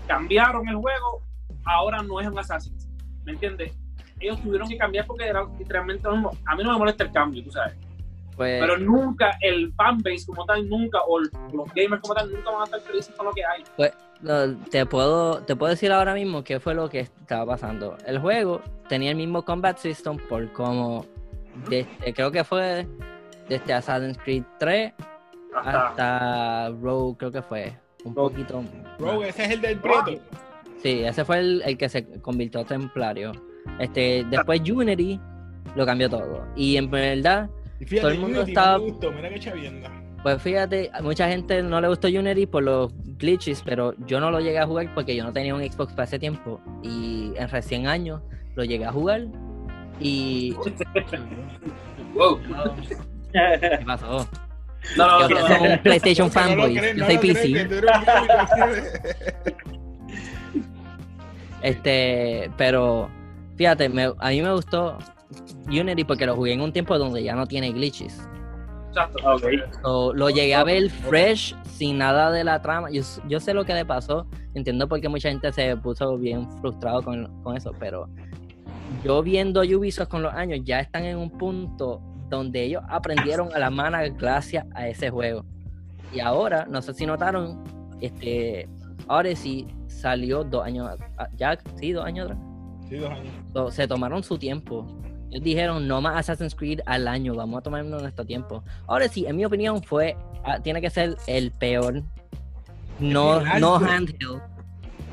Cambiaron 0.07 0.67
el 0.67 0.75
juego, 0.75 1.21
ahora 1.65 2.01
no 2.01 2.19
es 2.19 2.27
un 2.27 2.39
Assassin's, 2.39 2.89
¿me 3.23 3.33
entiendes? 3.33 3.77
Ellos 4.19 4.41
tuvieron 4.41 4.67
que 4.67 4.77
cambiar 4.77 5.05
porque 5.05 5.27
era 5.27 5.45
literalmente 5.57 6.03
lo 6.03 6.13
mismo. 6.13 6.31
A 6.45 6.55
mí 6.55 6.63
no 6.63 6.73
me 6.73 6.79
molesta 6.79 7.03
el 7.03 7.11
cambio, 7.11 7.43
tú 7.43 7.51
sabes. 7.51 7.75
Pues, 8.39 8.61
Pero 8.61 8.77
nunca 8.77 9.37
el 9.41 9.73
fanbase 9.73 10.25
como 10.25 10.45
tal, 10.45 10.69
nunca, 10.69 10.99
o 11.09 11.19
los 11.19 11.73
gamers 11.75 12.01
como 12.01 12.13
tal, 12.13 12.31
nunca 12.31 12.51
van 12.51 12.61
a 12.61 12.63
estar 12.63 12.79
felices 12.79 13.13
con 13.17 13.25
lo 13.25 13.33
que 13.33 13.43
hay. 13.43 13.65
no, 14.21 14.57
te, 14.69 14.85
puedo, 14.85 15.41
te 15.43 15.57
puedo 15.57 15.71
decir 15.71 15.91
ahora 15.91 16.13
mismo 16.13 16.41
qué 16.41 16.61
fue 16.61 16.73
lo 16.73 16.89
que 16.89 17.01
estaba 17.01 17.45
pasando. 17.45 17.97
El 18.05 18.19
juego 18.19 18.61
tenía 18.87 19.11
el 19.11 19.17
mismo 19.17 19.43
combat 19.43 19.77
system 19.77 20.15
por 20.29 20.49
como, 20.53 21.05
desde, 21.69 22.13
creo 22.13 22.31
que 22.31 22.45
fue 22.45 22.87
desde 23.49 23.73
Assassin's 23.73 24.17
Creed 24.17 24.43
3 24.57 24.93
Hasta, 25.53 25.87
hasta 25.89 26.69
Rogue, 26.81 27.17
creo 27.17 27.31
que 27.33 27.41
fue. 27.41 27.73
Un 28.05 28.15
Rogue. 28.15 28.35
poquito. 28.37 28.61
Más. 28.99 29.27
ese 29.27 29.43
es 29.43 29.51
el 29.51 29.59
del 29.59 29.79
Prieto. 29.79 30.23
Sí, 30.81 31.03
ese 31.03 31.25
fue 31.25 31.39
el, 31.39 31.61
el 31.65 31.77
que 31.77 31.89
se 31.89 32.21
convirtió 32.21 32.61
en 32.61 32.67
templario. 32.67 33.33
Este, 33.79 34.25
después 34.29 34.61
Unity 34.61 35.19
lo 35.75 35.85
cambió 35.85 36.09
todo. 36.09 36.47
Y 36.55 36.77
en 36.77 36.89
verdad, 36.89 37.49
Y 37.79 37.85
fíjate, 37.85 38.01
Todo 38.01 38.11
el 38.11 38.19
mundo 38.19 38.37
Unity 38.39 38.51
estaba- 38.51 38.77
no 38.77 38.83
me 38.83 38.89
gustó, 38.91 39.11
mira 39.11 39.29
qué 39.29 39.39
chavienda. 39.39 39.89
pues 40.23 40.41
fíjate, 40.41 40.89
a 40.93 41.01
mucha 41.01 41.27
gente 41.29 41.63
no 41.63 41.79
le 41.79 41.87
gustó 41.87 42.07
Unity 42.07 42.45
por 42.45 42.63
los 42.63 42.91
glitches, 43.17 43.61
pero 43.63 43.93
yo 44.05 44.19
no 44.19 44.31
lo 44.31 44.39
llegué 44.39 44.59
a 44.59 44.65
jugar 44.65 44.93
porque 44.93 45.15
yo 45.15 45.23
no 45.23 45.31
tenía 45.33 45.55
un 45.55 45.61
Xbox 45.63 45.93
para 45.93 46.03
ese 46.03 46.19
tiempo. 46.19 46.59
Y 46.83 47.31
en 47.37 47.47
recién 47.49 47.87
años 47.87 48.21
lo 48.55 48.63
llegué 48.63 48.85
a 48.85 48.91
jugar. 48.91 49.21
Y. 50.01 50.53
wow. 52.13 52.39
¿Qué 53.31 53.83
pasó? 53.85 54.27
No, 54.97 55.19
no, 55.19 55.27
Que 55.27 55.33
no, 55.33 55.73
un 55.73 55.79
PlayStation 55.83 56.27
no 56.27 56.33
fanboy. 56.33 56.73
Yo 56.95 57.05
soy 57.05 57.17
PC. 57.17 57.67
Este, 61.61 62.49
pero 62.57 63.09
fíjate, 63.57 63.89
me- 63.89 64.13
a 64.17 64.29
mí 64.29 64.41
me 64.41 64.53
gustó 64.53 64.97
Unity 65.67 66.03
porque 66.03 66.25
lo 66.25 66.35
jugué 66.35 66.53
en 66.53 66.61
un 66.61 66.73
tiempo 66.73 66.97
donde 66.97 67.23
ya 67.23 67.35
no 67.35 67.45
tiene 67.45 67.71
glitches. 67.71 68.19
Exacto. 68.89 69.19
Ok. 69.23 69.43
So, 69.83 70.13
lo 70.13 70.29
llegué 70.29 70.55
a 70.55 70.63
ver 70.63 70.89
fresh, 70.89 71.55
sin 71.65 71.99
nada 71.99 72.31
de 72.31 72.43
la 72.43 72.61
trama. 72.61 72.89
Yo, 72.89 73.03
yo 73.27 73.39
sé 73.39 73.53
lo 73.53 73.65
que 73.65 73.73
le 73.73 73.85
pasó. 73.85 74.25
Entiendo 74.55 74.87
por 74.87 74.99
qué 74.99 75.09
mucha 75.09 75.29
gente 75.29 75.51
se 75.51 75.77
puso 75.77 76.17
bien 76.17 76.49
frustrado 76.59 77.03
con, 77.03 77.43
con 77.43 77.55
eso, 77.55 77.71
pero 77.79 78.09
yo 79.03 79.21
viendo 79.23 79.61
Ubisoft 79.61 80.09
con 80.09 80.23
los 80.23 80.33
años, 80.33 80.61
ya 80.63 80.79
están 80.79 81.05
en 81.05 81.17
un 81.17 81.29
punto 81.29 82.01
donde 82.29 82.63
ellos 82.63 82.83
aprendieron 82.89 83.53
a 83.53 83.59
la 83.59 83.69
mano 83.69 83.97
gracias 84.17 84.65
a 84.73 84.87
ese 84.87 85.09
juego. 85.09 85.45
Y 86.13 86.19
ahora, 86.19 86.65
no 86.69 86.81
sé 86.81 86.93
si 86.93 87.05
notaron, 87.05 87.63
este 88.01 88.67
Odyssey 89.07 89.67
salió 89.87 90.43
dos 90.43 90.65
años, 90.65 90.89
ya, 91.35 91.57
sí, 91.79 91.91
dos 91.91 92.05
años 92.05 92.31
atrás. 92.31 92.39
Sí, 92.89 92.97
dos 92.97 93.11
años. 93.11 93.33
So, 93.53 93.71
se 93.71 93.87
tomaron 93.87 94.23
su 94.23 94.37
tiempo. 94.37 94.85
Ellos 95.31 95.43
dijeron, 95.43 95.87
no 95.87 96.01
más 96.01 96.17
Assassin's 96.17 96.55
Creed 96.55 96.79
al 96.85 97.07
año, 97.07 97.35
vamos 97.35 97.59
a 97.59 97.61
tomarnos 97.61 98.01
nuestro 98.01 98.25
tiempo. 98.25 98.63
Ahora 98.87 99.07
sí, 99.07 99.25
en 99.27 99.35
mi 99.35 99.45
opinión, 99.45 99.83
fue, 99.83 100.17
ah, 100.43 100.59
tiene 100.59 100.81
que 100.81 100.89
ser 100.89 101.17
el 101.27 101.51
peor 101.51 102.01
no, 102.99 103.41
no 103.59 103.75
handheld 103.75 104.41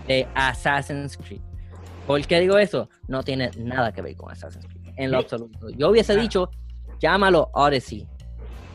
de 0.07 0.27
Assassin's 0.35 1.17
Creed. 1.17 1.41
¿Por 2.07 2.21
qué 2.27 2.41
digo 2.41 2.57
eso? 2.59 2.89
No 3.09 3.23
tiene 3.23 3.51
nada 3.59 3.93
que 3.93 4.01
ver 4.03 4.17
con 4.17 4.31
Assassin's 4.31 4.67
Creed, 4.67 4.95
en 4.97 5.11
lo 5.11 5.19
absoluto. 5.19 5.69
Yo 5.71 5.91
hubiese 5.91 6.13
Ah. 6.15 6.17
dicho, 6.17 6.51
llámalo 7.01 7.51
Odyssey. 7.53 8.07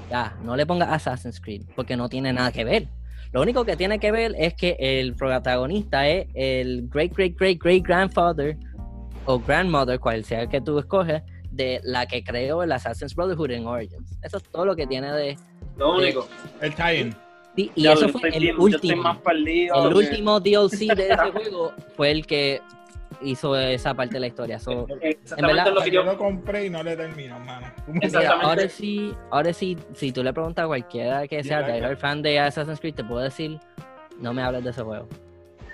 Ya, 0.09 0.35
no 0.43 0.55
le 0.57 0.65
ponga 0.65 0.93
Assassin's 0.93 1.39
Creed, 1.39 1.63
porque 1.75 1.95
no 1.95 2.09
tiene 2.09 2.33
nada 2.33 2.51
que 2.51 2.65
ver. 2.65 2.87
Lo 3.31 3.41
único 3.41 3.63
que 3.63 3.77
tiene 3.77 3.97
que 3.99 4.11
ver 4.11 4.35
es 4.37 4.53
que 4.55 4.75
el 4.77 5.15
protagonista 5.15 6.05
es 6.05 6.27
el 6.33 6.89
great, 6.89 7.13
great, 7.15 7.37
great, 7.37 7.57
great 7.63 7.81
grandfather 7.81 8.57
o 9.33 9.39
grandmother, 9.39 9.99
cual 9.99 10.23
sea 10.23 10.47
que 10.47 10.61
tú 10.61 10.77
escoges, 10.79 11.21
de 11.51 11.81
la 11.83 12.05
que 12.05 12.23
creó 12.23 12.63
el 12.63 12.71
Assassin's 12.71 13.13
Brotherhood 13.15 13.51
en 13.51 13.67
Origins. 13.67 14.17
Eso 14.21 14.37
es 14.37 14.43
todo 14.43 14.65
lo 14.65 14.75
que 14.75 14.87
tiene 14.87 15.11
de... 15.11 15.37
Lo 15.77 15.95
único. 15.97 16.27
El 16.61 16.73
tie-in. 16.75 17.15
sí, 17.55 17.71
y 17.75 17.83
Ya, 17.83 17.93
eso 17.93 18.07
fue 18.09 18.29
el 18.29 18.39
bien- 18.41 18.59
último. 18.59 19.03
más 19.03 19.17
perdido. 19.17 19.87
El 19.89 19.95
último 19.95 20.39
DLC 20.39 20.95
de 20.95 21.09
ese 21.09 21.31
juego 21.33 21.73
fue 21.97 22.11
el 22.11 22.25
que 22.25 22.61
hizo 23.21 23.55
esa 23.57 23.93
parte 23.93 24.13
de 24.15 24.19
la 24.21 24.27
historia. 24.27 24.59
So, 24.59 24.87
Exactamente 25.01 25.55
verdad, 25.55 25.73
lo 25.75 25.81
que 25.81 25.91
Yo 25.91 26.01
yo. 26.03 26.11
lo 26.11 26.17
compré 26.17 26.65
y 26.65 26.69
no 26.69 26.81
le 26.83 26.95
termino, 26.95 27.37
mano. 27.39 27.67
mira, 27.87 28.31
ahora 28.41 28.67
sí, 28.69 29.13
ahora 29.29 29.51
sí, 29.53 29.77
si 29.93 30.11
tú 30.11 30.23
le 30.23 30.31
preguntas 30.33 30.63
a 30.63 30.67
cualquiera 30.67 31.27
que 31.27 31.43
sea 31.43 31.59
Yeah, 31.67 31.75
diehard 31.75 31.97
fan 31.97 32.21
de 32.21 32.39
Assassin's 32.39 32.79
Creed, 32.79 32.95
te 32.95 33.03
puedo 33.03 33.21
decir, 33.21 33.59
no 34.19 34.33
me 34.33 34.41
hables 34.41 34.63
de 34.63 34.69
ese 34.71 34.81
juego. 34.81 35.07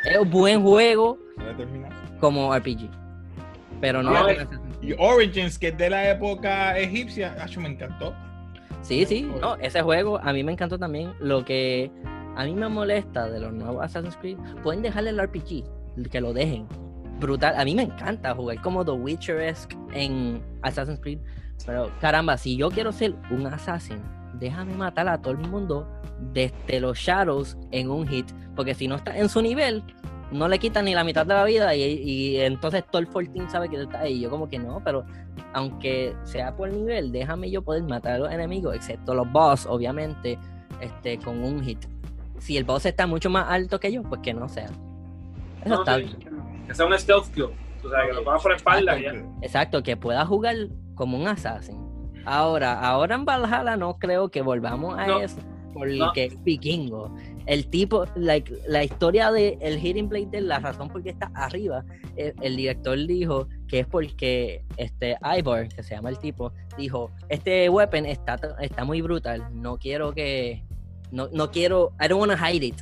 Es 0.04 0.18
un 0.18 0.30
buen 0.30 0.62
juego 0.64 1.18
como 2.20 2.54
RPG, 2.58 2.90
pero 3.82 4.04
no, 4.04 4.28
es 4.28 4.48
Y. 4.82 4.94
Origins, 4.98 5.58
que 5.58 5.70
es 5.70 5.78
de 5.78 5.90
la 5.90 6.12
época 6.12 6.78
egipcia, 6.78 7.36
acho, 7.42 7.62
me 7.62 7.70
encantó. 7.70 8.16
Sí, 8.82 9.06
sí, 9.06 9.30
no, 9.42 9.56
ese 9.56 9.82
juego 9.82 10.20
a 10.20 10.32
mí 10.34 10.44
me 10.44 10.52
encantó 10.54 10.78
también. 10.80 11.14
Lo 11.20 11.44
que 11.44 11.92
a 12.38 12.46
mí 12.46 12.54
me 12.54 12.70
molesta 12.70 13.28
de 13.28 13.40
los 13.40 13.52
nuevos 13.52 13.84
Assassin's 13.84 14.16
Creed, 14.18 14.38
pueden 14.62 14.82
dejarle 14.82 15.10
el 15.10 15.22
RPG, 15.22 15.64
que 16.12 16.22
lo 16.22 16.34
dejen. 16.34 16.68
Brutal, 17.20 17.56
a 17.60 17.66
mí 17.66 17.74
me 17.74 17.82
encanta 17.84 18.36
jugar 18.36 18.62
como 18.62 18.86
The 18.86 18.92
Witcher-esque 18.92 19.76
en 19.94 20.40
Assassin's 20.62 21.00
Creed, 21.00 21.18
pero 21.66 21.92
caramba, 22.00 22.38
si 22.38 22.56
yo 22.56 22.70
quiero 22.70 22.92
ser 22.92 23.16
un 23.32 23.48
assassin, 23.48 24.00
déjame 24.36 24.76
matar 24.76 25.08
a 25.08 25.20
todo 25.20 25.34
el 25.34 25.40
mundo 25.40 25.88
desde 26.32 26.80
los 26.80 27.00
Shadows 27.00 27.58
en 27.72 27.90
un 27.90 28.08
hit, 28.08 28.32
porque 28.56 28.76
si 28.76 28.88
no 28.88 28.98
está 28.98 29.18
en 29.18 29.30
su 29.30 29.42
nivel, 29.42 29.84
no 30.32 30.48
le 30.48 30.60
quitan 30.60 30.86
ni 30.86 30.94
la 30.94 31.04
mitad 31.04 31.26
de 31.26 31.34
la 31.34 31.44
vida 31.46 31.74
y, 31.76 31.82
y 31.84 32.38
entonces 32.42 32.84
todo 32.90 33.00
el 33.02 33.08
14 33.08 33.50
sabe 33.50 33.70
que 33.70 33.78
tú 33.78 33.84
estás 33.84 34.02
ahí. 34.02 34.20
Yo 34.20 34.30
como 34.30 34.50
que 34.50 34.60
no, 34.60 34.82
pero 34.84 35.06
aunque 35.54 36.16
sea 36.24 36.56
por 36.56 36.70
nivel, 36.72 37.12
déjame 37.12 37.50
yo 37.50 37.62
poder 37.62 37.84
matar 37.84 38.14
a 38.14 38.18
los 38.20 38.32
enemigos, 38.32 38.76
excepto 38.76 39.14
los 39.14 39.32
boss, 39.32 39.66
obviamente, 39.68 40.38
este, 40.82 41.18
con 41.20 41.44
un 41.44 41.64
hit. 41.64 41.86
Si 42.40 42.58
el 42.58 42.64
boss 42.66 42.86
está 42.86 43.08
mucho 43.08 43.30
más 43.30 43.46
alto 43.50 43.80
que 43.80 43.92
yo, 43.92 44.04
pues 44.04 44.22
que 44.22 44.34
no 44.34 44.48
sea. 44.50 44.66
Eso 44.66 45.70
No, 45.76 45.80
está 45.80 45.96
sí, 45.98 46.04
bien. 46.04 46.18
Que 46.68 46.74
sea 46.76 46.86
un 46.86 46.98
stealth 47.00 47.34
kill. 47.34 47.46
O 47.84 47.90
sea, 47.90 48.06
que 48.08 48.14
lo 48.14 48.24
pongas 48.24 48.42
por 48.42 48.52
la 48.52 48.58
espalda 48.58 49.00
y 49.00 49.04
ya. 49.04 49.14
Exacto, 49.42 49.82
que 49.82 49.96
pueda 49.98 50.26
jugar 50.26 50.56
como 50.96 51.18
un 51.18 51.28
assassin. 51.28 51.78
Ahora, 52.26 52.80
ahora 52.82 53.16
en 53.16 53.24
Valhalla 53.24 53.78
no 53.78 53.98
creo 53.98 54.30
que 54.30 54.42
volvamos 54.42 54.98
a 55.00 55.08
No. 55.08 55.20
eso, 55.22 55.38
porque 55.74 55.96
No. 55.98 56.12
es 56.16 56.44
vikingo. 56.44 57.16
El 57.48 57.68
tipo, 57.70 58.06
like, 58.16 58.54
la 58.68 58.84
historia 58.84 59.32
de 59.32 59.58
el 59.62 59.80
Hidden 59.80 60.10
Blade, 60.10 60.28
de 60.28 60.42
la 60.42 60.60
razón 60.60 60.90
por 60.90 61.02
qué 61.02 61.12
está 61.12 61.32
arriba, 61.34 61.84
el, 62.18 62.34
el 62.42 62.58
director 62.58 62.98
dijo 63.08 63.48
que 63.70 63.80
es 63.80 63.88
porque 63.88 64.64
este 64.76 65.18
Ivor, 65.24 65.70
que 65.70 65.82
se 65.82 65.96
llama 65.96 66.10
el 66.10 66.20
tipo, 66.20 66.52
dijo, 66.78 67.10
este 67.30 67.70
weapon 67.70 68.06
está, 68.06 68.38
está 68.60 68.84
muy 68.84 69.02
brutal, 69.02 69.48
no 69.54 69.78
quiero 69.78 70.14
que, 70.14 70.62
no, 71.12 71.30
no 71.32 71.50
quiero, 71.50 71.94
I 72.02 72.10
don't 72.10 72.20
want 72.20 72.38
to 72.38 72.38
hide 72.38 72.66
it. 72.66 72.82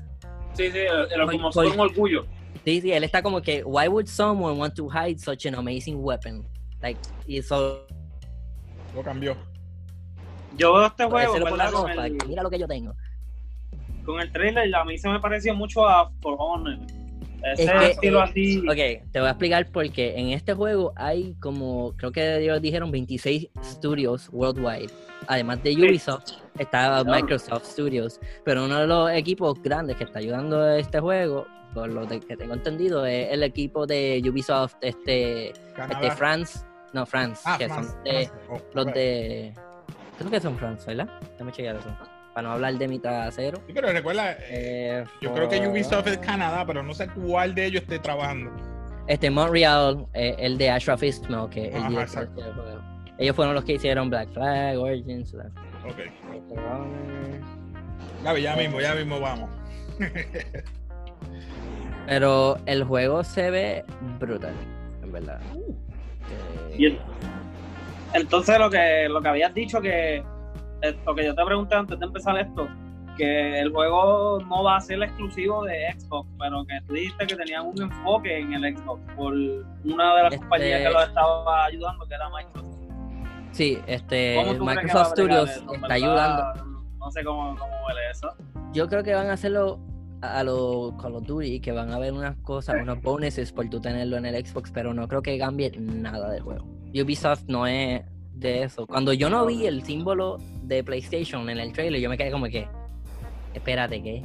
Sí, 0.54 0.72
sí, 0.72 0.80
el, 0.80 1.26
como 1.30 1.52
Por- 1.52 1.68
un 1.68 1.80
orgullo. 1.80 2.26
Sí, 2.64 2.82
sí, 2.82 2.92
él 2.92 3.04
está 3.04 3.22
como 3.22 3.42
que, 3.44 3.64
why 3.64 3.88
would 3.88 4.08
someone 4.08 4.58
want 4.58 4.74
to 4.74 4.90
hide 4.90 5.20
such 5.20 5.46
an 5.46 5.54
amazing 5.54 5.98
weapon? 6.00 6.44
Like, 6.82 7.00
y 7.28 7.40
so, 7.44 7.86
Lo 8.96 9.04
cambió. 9.04 9.36
Yo 10.58 10.74
veo 10.74 10.88
este 10.88 11.06
juego, 11.06 11.36
mira 12.28 12.42
lo 12.42 12.50
que 12.50 12.58
yo 12.58 12.68
tengo. 12.68 12.96
Con 14.06 14.20
el 14.22 14.32
trailer, 14.32 14.74
a 14.76 14.84
mí 14.86 14.98
se 14.98 15.10
me 15.10 15.20
pareció 15.20 15.54
mucho 15.56 15.88
a 15.88 16.10
For 16.22 16.36
Honor. 16.40 16.78
Ese 17.44 17.64
Es 17.66 17.72
que, 17.72 17.86
estilo 17.92 18.20
eh, 18.20 18.24
así. 18.24 18.60
Ok, 18.68 19.12
te 19.12 19.20
voy 19.20 19.28
a 19.28 19.32
explicar 19.32 19.68
por 19.72 19.92
qué. 19.92 20.16
En 20.18 20.30
este 20.30 20.54
juego 20.54 20.94
hay 20.96 21.36
como, 21.40 21.94
creo 21.96 22.12
que 22.12 22.38
ellos 22.38 22.60
dijeron 22.62 22.90
26 22.92 23.50
studios 23.64 24.30
worldwide. 24.32 24.90
Además 25.28 25.62
de 25.64 25.74
Ubisoft, 25.74 26.32
está. 26.58 27.04
Microsoft 27.04 27.66
Studios. 27.66 28.20
Pero 28.44 28.66
uno 28.66 28.80
de 28.80 28.88
los 28.88 29.12
equipos 29.12 29.62
grandes 29.62 29.96
que 29.98 30.06
está 30.06 30.20
ayudando 30.20 30.60
a 30.62 30.78
este 30.80 31.00
juego, 31.00 31.46
por 31.74 31.90
lo 31.90 32.06
de- 32.06 32.20
que 32.20 32.36
tengo 32.36 32.54
entendido, 32.56 33.06
es 33.06 33.32
el 33.32 33.44
equipo 33.44 33.86
de 33.86 34.22
Ubisoft, 34.28 34.76
este, 34.82 35.50
este 35.50 36.12
France, 36.16 36.60
no, 36.94 37.06
France, 37.06 37.42
Ah, 37.46 37.58
que 37.60 37.68
France, 37.68 37.90
son 37.92 38.04
de, 38.04 38.12
France. 38.12 38.34
Oh, 38.50 38.62
los 38.74 38.86
de, 38.88 39.54
creo 40.18 40.32
que 40.32 40.40
son 40.40 40.58
France, 40.58 40.86
¿verdad? 40.88 41.10
Déjame 41.34 41.52
chequear 41.52 41.76
eso. 41.76 41.90
Para 42.36 42.50
no 42.50 42.54
hablar 42.56 42.74
de 42.78 42.88
mi 42.90 43.00
trasero. 43.00 43.60
Sí, 43.66 43.72
pero 43.74 43.88
recuerda, 43.94 44.34
eh, 44.34 44.38
Eh, 44.50 45.04
yo 45.22 45.34
creo 45.34 45.48
que 45.48 45.66
Ubisoft 45.70 46.06
es 46.08 46.18
Canadá, 46.18 46.66
pero 46.68 46.84
no 46.84 46.94
sé 46.94 47.08
cuál 47.08 47.56
de 47.56 47.66
ellos 47.68 47.84
esté 47.84 47.98
trabajando. 47.98 48.52
Este 49.08 49.30
Montreal, 49.30 50.06
eh, 50.14 50.36
el 50.40 50.58
de 50.58 50.70
Ashraf 50.70 51.02
Ismail, 51.02 51.50
que 51.50 51.68
es 51.70 51.74
el 51.76 51.80
Ajá, 51.80 51.90
director 51.90 52.24
exacto. 52.24 52.42
del 52.44 52.54
juego. 52.54 52.82
Ellos 53.20 53.36
fueron 53.38 53.56
los 53.56 53.64
que 53.64 53.74
hicieron 53.76 54.10
Black 54.10 54.28
Flag, 54.34 54.78
Origins, 54.78 55.34
la- 55.34 55.46
Ok. 55.46 55.98
este 56.00 56.56
Runner. 56.56 57.42
Gaby, 58.26 58.42
ya 58.42 58.56
mismo, 58.58 58.82
ya 58.82 58.96
mismo 58.96 59.20
vamos. 59.22 59.50
Pero 62.08 62.58
el 62.66 62.84
juego 62.84 63.24
se 63.24 63.50
ve 63.50 63.86
brutal, 64.20 64.54
en 65.04 65.12
verdad. 65.14 65.40
Eh, 66.70 66.76
Y 66.78 66.86
el- 66.88 67.00
entonces 68.14 68.60
lo 68.60 68.70
que 68.70 69.08
lo 69.10 69.22
que 69.22 69.28
habías 69.30 69.54
dicho 69.54 69.80
que 69.82 70.22
lo 71.06 71.16
que 71.16 71.26
yo 71.26 71.36
te 71.36 71.46
pregunté 71.46 71.76
antes 71.76 72.00
de 72.00 72.06
empezar 72.06 72.38
esto 72.38 72.68
que 73.18 73.60
el 73.62 73.72
juego 73.72 74.40
no 74.50 74.64
va 74.64 74.76
a 74.78 74.82
ser 74.82 75.02
exclusivo 75.02 75.64
de 75.64 75.94
Xbox 75.98 76.30
pero 76.38 76.66
que 76.66 76.80
tú 76.86 76.94
dijiste 76.96 77.28
que 77.28 77.36
tenían 77.38 77.66
un 77.68 77.82
enfoque 77.82 78.40
en 78.40 78.54
el 78.54 78.78
Xbox 78.78 79.02
por 79.16 79.34
una 79.34 80.16
de 80.18 80.24
las 80.24 80.34
Este- 80.34 80.38
compañías 80.40 80.82
que 80.82 80.90
lo 80.90 81.02
estaba 81.02 81.66
ayudando 81.66 82.06
que 82.08 82.14
era 82.16 82.30
Microsoft 82.30 82.76
sí, 83.52 83.80
este 83.88 84.36
¿Cómo 84.36 84.56
tú 84.58 84.66
crees 84.66 84.80
que 84.80 84.86
Microsoft 84.86 85.12
Studios 85.14 85.50
eso, 85.50 85.74
está 85.74 85.94
ayudando. 85.94 86.66
no 87.00 87.12
sé 87.12 87.24
cómo, 87.24 87.56
cómo 87.58 87.72
huele 87.88 88.10
eso 88.12 88.30
Yo 88.74 88.88
creo 88.90 89.02
que 89.04 89.14
van 89.16 89.30
a 89.30 89.34
hacerlo 89.34 89.80
a, 90.22 90.40
a 90.40 90.44
los 90.44 90.94
Call 91.02 91.16
of 91.16 91.26
Duty, 91.26 91.60
que 91.62 91.72
van 91.72 91.92
a 91.92 91.96
haber 91.96 92.12
unas 92.12 92.36
cosas, 92.38 92.76
unos 92.82 93.02
bonuses 93.02 93.52
por 93.54 93.70
tú 93.70 93.80
tenerlo 93.80 94.18
en 94.18 94.26
el 94.26 94.46
Xbox, 94.46 94.72
pero 94.72 94.94
no 94.94 95.08
creo 95.08 95.22
que 95.22 95.38
cambie 95.38 95.72
nada 95.80 96.32
del 96.32 96.42
juego. 96.42 96.66
Ubisoft 96.94 97.44
no 97.48 97.66
es 97.68 98.02
de 98.36 98.64
eso. 98.64 98.86
Cuando 98.86 99.14
yo 99.14 99.30
no 99.30 99.46
vi 99.46 99.66
el 99.66 99.84
símbolo 99.84 100.38
de 100.64 100.84
PlayStation 100.84 101.50
en 101.50 101.58
el 101.58 101.72
trailer, 101.74 102.00
yo 102.02 102.10
me 102.10 102.18
quedé 102.18 102.32
como 102.32 102.46
que, 102.46 102.68
espérate, 103.54 104.02
¿qué? 104.04 104.24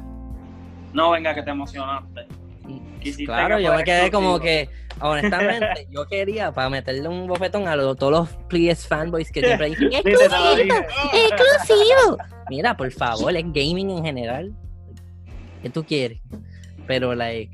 no 0.92 1.12
venga 1.12 1.32
que 1.32 1.42
te 1.44 1.50
emocionaste 1.50 2.26
Quisiste 3.00 3.24
Claro, 3.24 3.58
yo 3.60 3.72
me 3.74 3.84
quedé 3.84 4.10
como 4.10 4.38
que, 4.40 4.68
honestamente, 5.00 5.86
yo 5.90 6.06
quería 6.06 6.52
para 6.52 6.68
meterle 6.68 7.08
un 7.08 7.26
bofetón 7.26 7.66
a 7.66 7.74
los- 7.76 7.96
todos 7.96 8.12
los 8.12 8.28
PS 8.48 8.86
fanboys 8.86 9.30
que 9.32 9.40
siempre 9.42 9.70
dicen, 9.70 9.88
exclusivo, 9.92 10.74
exclusivo. 11.12 12.18
Mira, 12.48 12.76
por 12.76 12.90
favor, 12.92 13.34
es 13.34 13.44
gaming 13.44 13.90
en 13.90 14.04
general. 14.04 14.52
¿Qué 15.62 15.70
tú 15.70 15.84
quieres? 15.84 16.20
Pero, 16.86 17.14
like, 17.14 17.50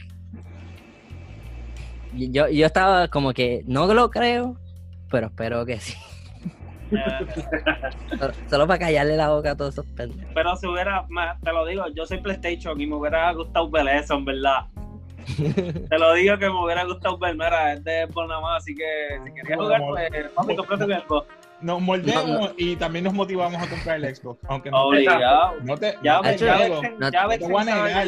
yo, 2.15 2.49
yo 2.49 2.67
estaba 2.67 3.09
como 3.09 3.33
que, 3.33 3.63
no 3.67 3.87
lo 3.93 4.11
creo, 4.11 4.59
pero 5.11 5.29
espero 5.29 5.65
que 5.65 5.79
sí. 5.79 5.95
Solo, 6.91 8.33
solo 8.51 8.67
para 8.67 8.79
callarle 8.79 9.17
la 9.17 9.29
boca 9.31 9.53
a 9.53 9.57
todos 9.57 9.75
esos 9.75 9.87
pendejos. 9.87 10.31
Pero 10.35 10.57
si 10.57 10.67
hubiera, 10.67 11.07
te 11.43 11.53
lo 11.53 11.67
digo, 11.67 11.85
yo 11.95 12.07
soy 12.07 12.19
PlayStation 12.19 12.81
y 12.81 12.87
me 12.87 12.97
hubiera 12.97 13.33
gustado 13.33 13.69
ver 13.71 13.89
eso, 13.89 14.15
en 14.15 14.25
verdad. 14.25 14.67
Te 15.89 15.99
lo 15.99 16.13
digo 16.15 16.39
que 16.39 16.47
me 16.49 16.65
hubiera 16.65 16.85
gustado 16.85 17.19
ver, 17.19 17.35
mira, 17.35 17.73
es 17.73 17.83
de 17.83 18.07
por 18.13 18.29
nada 18.29 18.41
más, 18.41 18.63
así 18.63 18.75
que 18.77 18.85
si 19.25 19.35
querías 19.35 19.59
jugar, 19.59 19.81
pues, 19.89 20.09
papi, 20.35 20.55
cómprate 20.57 20.85
un 20.85 20.93
Xbox. 20.93 21.27
nos 21.61 21.81
mordemos 21.81 22.53
y 22.57 22.77
también 22.77 23.07
nos 23.07 23.13
motivamos 23.15 23.61
a 23.61 23.69
comprar 23.69 23.97
el 23.97 24.15
Xbox. 24.15 24.39
Aunque 24.49 24.71
no 24.71 24.83
te, 24.91 24.97
Obligado. 24.99 25.55
no 25.65 25.77
te, 25.77 25.99
Ya 26.01 26.17
no 26.19 26.23
te 26.23 26.39
ya 26.39 26.59
ves, 26.59 26.71
no- 26.99 27.11
ya 27.11 27.27
ves 27.27 27.41
no 27.41 27.65
te 27.65 28.07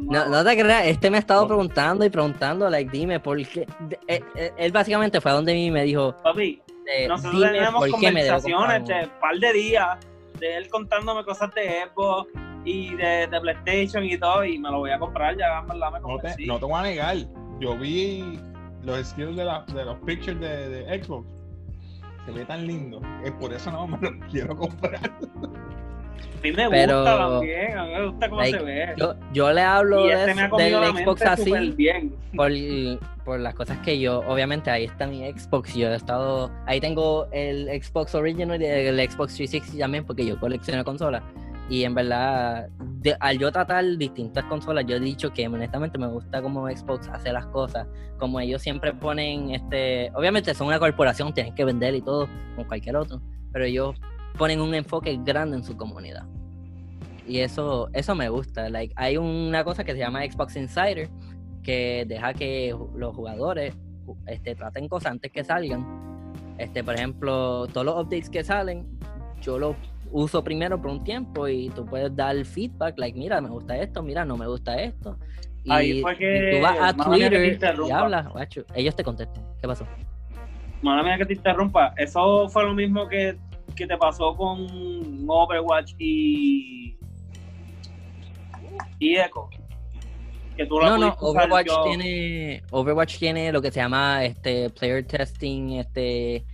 No, 0.00 0.42
no 0.42 0.50
creas, 0.50 0.86
este 0.86 1.08
me 1.08 1.18
ha 1.18 1.20
estado 1.20 1.42
No. 1.42 1.46
preguntando 1.48 2.04
y 2.04 2.10
preguntando, 2.10 2.68
like, 2.68 2.90
dime 2.90 3.20
por 3.20 3.36
qué. 3.46 3.64
de- 3.78 3.98
eh, 4.08 4.20
eh, 4.34 4.52
él 4.58 4.72
básicamente 4.72 5.20
fue 5.20 5.30
a 5.30 5.34
donde 5.34 5.54
mí 5.54 5.70
me 5.70 5.84
dijo, 5.84 6.16
Papi, 6.24 6.60
eh, 6.88 7.06
nosotros 7.08 7.34
dime 7.40 7.52
tenemos 7.52 7.80
por 7.80 7.90
conversaciones 7.90 8.86
de 8.86 9.08
par 9.20 9.36
de 9.38 9.52
días 9.52 9.98
de 10.40 10.56
él 10.56 10.68
contándome 10.70 11.24
cosas 11.24 11.52
de 11.54 11.84
Xbox 11.94 12.30
y 12.64 12.94
de, 12.96 13.26
de 13.26 13.40
PlayStation 13.40 14.04
y 14.04 14.16
todo, 14.18 14.44
y 14.44 14.58
me 14.58 14.70
lo 14.70 14.78
voy 14.78 14.90
a 14.90 14.98
comprar, 14.98 15.36
ya 15.36 15.58
en 15.60 15.66
verdad 15.68 15.92
me 15.92 16.00
No 16.00 16.18
te, 16.18 16.46
no 16.46 16.58
te 16.58 16.64
voy 16.64 16.74
a 16.78 16.82
negar. 16.82 17.16
Yo 17.60 17.76
vi 17.76 18.38
los 18.82 19.06
skills 19.08 19.36
de, 19.36 19.44
la- 19.44 19.64
de 19.74 19.84
los 19.84 19.96
pictures 20.00 20.38
de, 20.40 20.68
de 20.68 21.02
Xbox. 21.02 21.26
Se 22.26 22.32
ve 22.32 22.44
tan 22.44 22.66
lindo. 22.66 23.00
Es 23.24 23.32
por 23.32 23.52
eso 23.52 23.70
no 23.72 23.86
me 23.86 23.98
lo 23.98 24.18
quiero 24.30 24.54
comprar. 24.56 25.00
A 26.38 26.40
mí 26.42 26.52
me 26.52 26.68
Pero, 26.70 26.96
gusta 26.98 27.18
también, 27.18 27.78
a 27.78 27.84
mí 27.84 27.92
me 27.92 28.06
gusta 28.06 28.28
cómo 28.28 28.40
like, 28.40 28.58
se 28.58 28.64
ve. 28.64 28.94
Yo, 28.96 29.14
yo 29.32 29.52
le 29.52 29.60
hablo 29.60 30.04
de 30.04 30.12
este 30.12 30.30
eso- 30.30 30.56
la 30.58 30.80
del 30.80 30.96
Xbox 31.04 31.22
así 31.22 31.70
bien. 31.76 32.14
por, 32.36 32.50
por 33.24 33.40
las 33.40 33.54
cosas 33.54 33.78
que 33.78 33.98
yo, 33.98 34.20
obviamente 34.28 34.70
ahí 34.70 34.84
está 34.84 35.06
mi 35.06 35.28
Xbox, 35.32 35.74
yo 35.74 35.88
he 35.90 35.94
estado, 35.96 36.50
ahí 36.66 36.80
tengo 36.80 37.26
el 37.32 37.66
Xbox 37.82 38.14
Original 38.14 38.60
y 38.62 38.66
el 38.66 38.96
Xbox 39.10 39.34
360 39.34 39.78
también 39.78 40.04
porque 40.04 40.24
yo 40.24 40.38
colecciono 40.38 40.84
consolas 40.84 41.22
y 41.70 41.84
en 41.84 41.94
verdad, 41.94 42.68
de- 42.78 43.16
al 43.20 43.38
yo 43.38 43.52
tratar 43.52 43.84
distintas 43.98 44.44
consolas, 44.44 44.86
yo 44.86 44.96
he 44.96 45.00
dicho 45.00 45.30
que 45.32 45.46
honestamente 45.46 45.98
me 45.98 46.06
gusta 46.06 46.40
cómo 46.40 46.66
Xbox 46.68 47.08
hace 47.08 47.30
las 47.32 47.44
cosas, 47.46 47.86
como 48.16 48.40
ellos 48.40 48.62
siempre 48.62 48.94
ponen, 48.94 49.50
este, 49.50 50.10
obviamente 50.14 50.54
son 50.54 50.68
una 50.68 50.78
corporación, 50.78 51.34
tienen 51.34 51.54
que 51.54 51.64
vender 51.64 51.94
y 51.94 52.00
todo, 52.00 52.26
como 52.54 52.66
cualquier 52.68 52.96
otro, 52.96 53.20
pero 53.52 53.64
ellos 53.66 53.96
ponen 54.38 54.60
un 54.60 54.74
enfoque 54.74 55.18
grande 55.22 55.56
en 55.56 55.64
su 55.64 55.76
comunidad. 55.76 56.24
Y 57.26 57.40
eso, 57.40 57.90
eso 57.92 58.14
me 58.14 58.28
gusta. 58.30 58.70
Like, 58.70 58.94
hay 58.96 59.16
una 59.18 59.64
cosa 59.64 59.84
que 59.84 59.92
se 59.92 59.98
llama 59.98 60.22
Xbox 60.24 60.56
Insider, 60.56 61.08
que 61.62 62.04
deja 62.08 62.32
que 62.32 62.74
los 62.96 63.14
jugadores 63.14 63.74
ju- 64.06 64.16
este, 64.26 64.54
traten 64.54 64.88
cosas 64.88 65.12
antes 65.12 65.30
que 65.30 65.44
salgan. 65.44 65.84
Este, 66.56 66.82
por 66.82 66.94
ejemplo, 66.94 67.66
todos 67.66 67.84
los 67.84 67.94
updates 68.02 68.30
que 68.30 68.42
salen, 68.42 68.86
yo 69.42 69.58
los 69.58 69.76
uso 70.10 70.42
primero 70.42 70.80
por 70.80 70.90
un 70.90 71.04
tiempo 71.04 71.46
y 71.48 71.68
tú 71.70 71.84
puedes 71.84 72.14
dar 72.16 72.42
feedback, 72.46 72.98
like, 72.98 73.18
mira, 73.18 73.40
me 73.42 73.50
gusta 73.50 73.76
esto, 73.76 74.02
mira, 74.02 74.24
no 74.24 74.36
me 74.38 74.46
gusta 74.46 74.80
esto. 74.80 75.18
Y, 75.64 75.70
Ahí 75.70 76.00
fue 76.00 76.14
y 76.14 76.16
que- 76.16 76.50
tú 76.56 76.62
vas 76.62 76.76
a 76.80 76.94
Twitter 76.94 77.58
y 77.86 77.90
hablas, 77.90 78.26
guacho, 78.28 78.64
ellos 78.74 78.96
te 78.96 79.04
contestan. 79.04 79.44
¿Qué 79.60 79.68
pasó? 79.68 79.84
Mala 80.80 81.02
mía 81.02 81.18
que 81.18 81.26
te 81.26 81.34
interrumpa, 81.34 81.92
eso 81.98 82.48
fue 82.48 82.64
lo 82.64 82.72
mismo 82.72 83.06
que, 83.06 83.36
que 83.78 83.86
te 83.86 83.96
pasó 83.96 84.34
con 84.36 84.66
Overwatch 85.28 85.94
y. 85.98 86.96
y 88.98 89.16
Echo. 89.16 89.48
Que 90.56 90.66
tú 90.66 90.80
la 90.80 90.88
No, 90.90 90.98
no, 90.98 91.16
Overwatch 91.20 91.66
yo- 91.68 91.84
tiene 91.84 92.62
Overwatch 92.72 93.18
tiene 93.18 93.52
lo 93.52 93.62
que 93.62 93.70
se 93.70 93.78
llama 93.80 94.24
este 94.24 94.68
player 94.70 95.06
testing, 95.06 95.74
este 95.78 96.44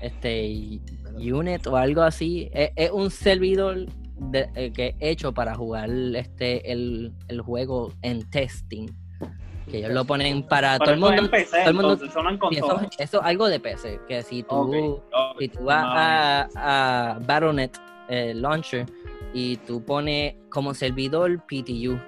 este 0.00 0.80
unit 1.16 1.66
o 1.66 1.76
algo 1.76 2.02
así. 2.02 2.48
Es, 2.52 2.70
es 2.76 2.90
un 2.90 3.10
servidor 3.10 3.86
de- 4.18 4.48
eh, 4.54 4.72
que 4.72 4.88
es 4.88 4.94
hecho 5.00 5.32
para 5.34 5.54
jugar 5.54 5.90
este 5.90 6.72
el, 6.72 7.12
el 7.28 7.40
juego 7.42 7.92
en 8.02 8.28
testing. 8.30 8.88
Que 9.70 9.78
ellos 9.78 9.92
lo 9.92 10.04
ponen 10.04 10.42
para 10.42 10.72
Pero 10.78 10.84
todo 10.84 10.94
el 10.94 11.00
mundo. 11.00 11.22
en 11.22 11.30
PC, 11.30 11.58
todo 11.60 11.68
el 11.70 11.74
mundo- 11.74 11.98
entonces, 12.50 12.88
eso 12.98 13.20
es 13.20 13.26
algo 13.26 13.48
de 13.48 13.60
PC. 13.60 14.00
Que 14.06 14.22
si 14.22 14.42
tú, 14.42 15.00
si 15.38 15.48
tú 15.48 15.64
vas 15.64 15.82
No, 15.82 15.90
a, 16.60 17.14
a 17.14 17.18
Battle.net 17.20 17.70
eh, 18.08 18.34
Launcher 18.34 18.84
y 19.32 19.56
tú 19.58 19.82
pones 19.82 20.34
como 20.50 20.74
servidor 20.74 21.40
PTU 21.46 21.98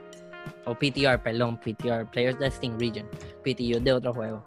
o 0.66 0.74
PTR, 0.74 1.18
perdón, 1.22 1.58
PTR, 1.58 2.10
Players 2.10 2.38
Testing 2.38 2.78
Region, 2.78 3.06
PTU 3.42 3.78
es 3.78 3.84
de 3.84 3.92
otro 3.92 4.12
juego. 4.12 4.42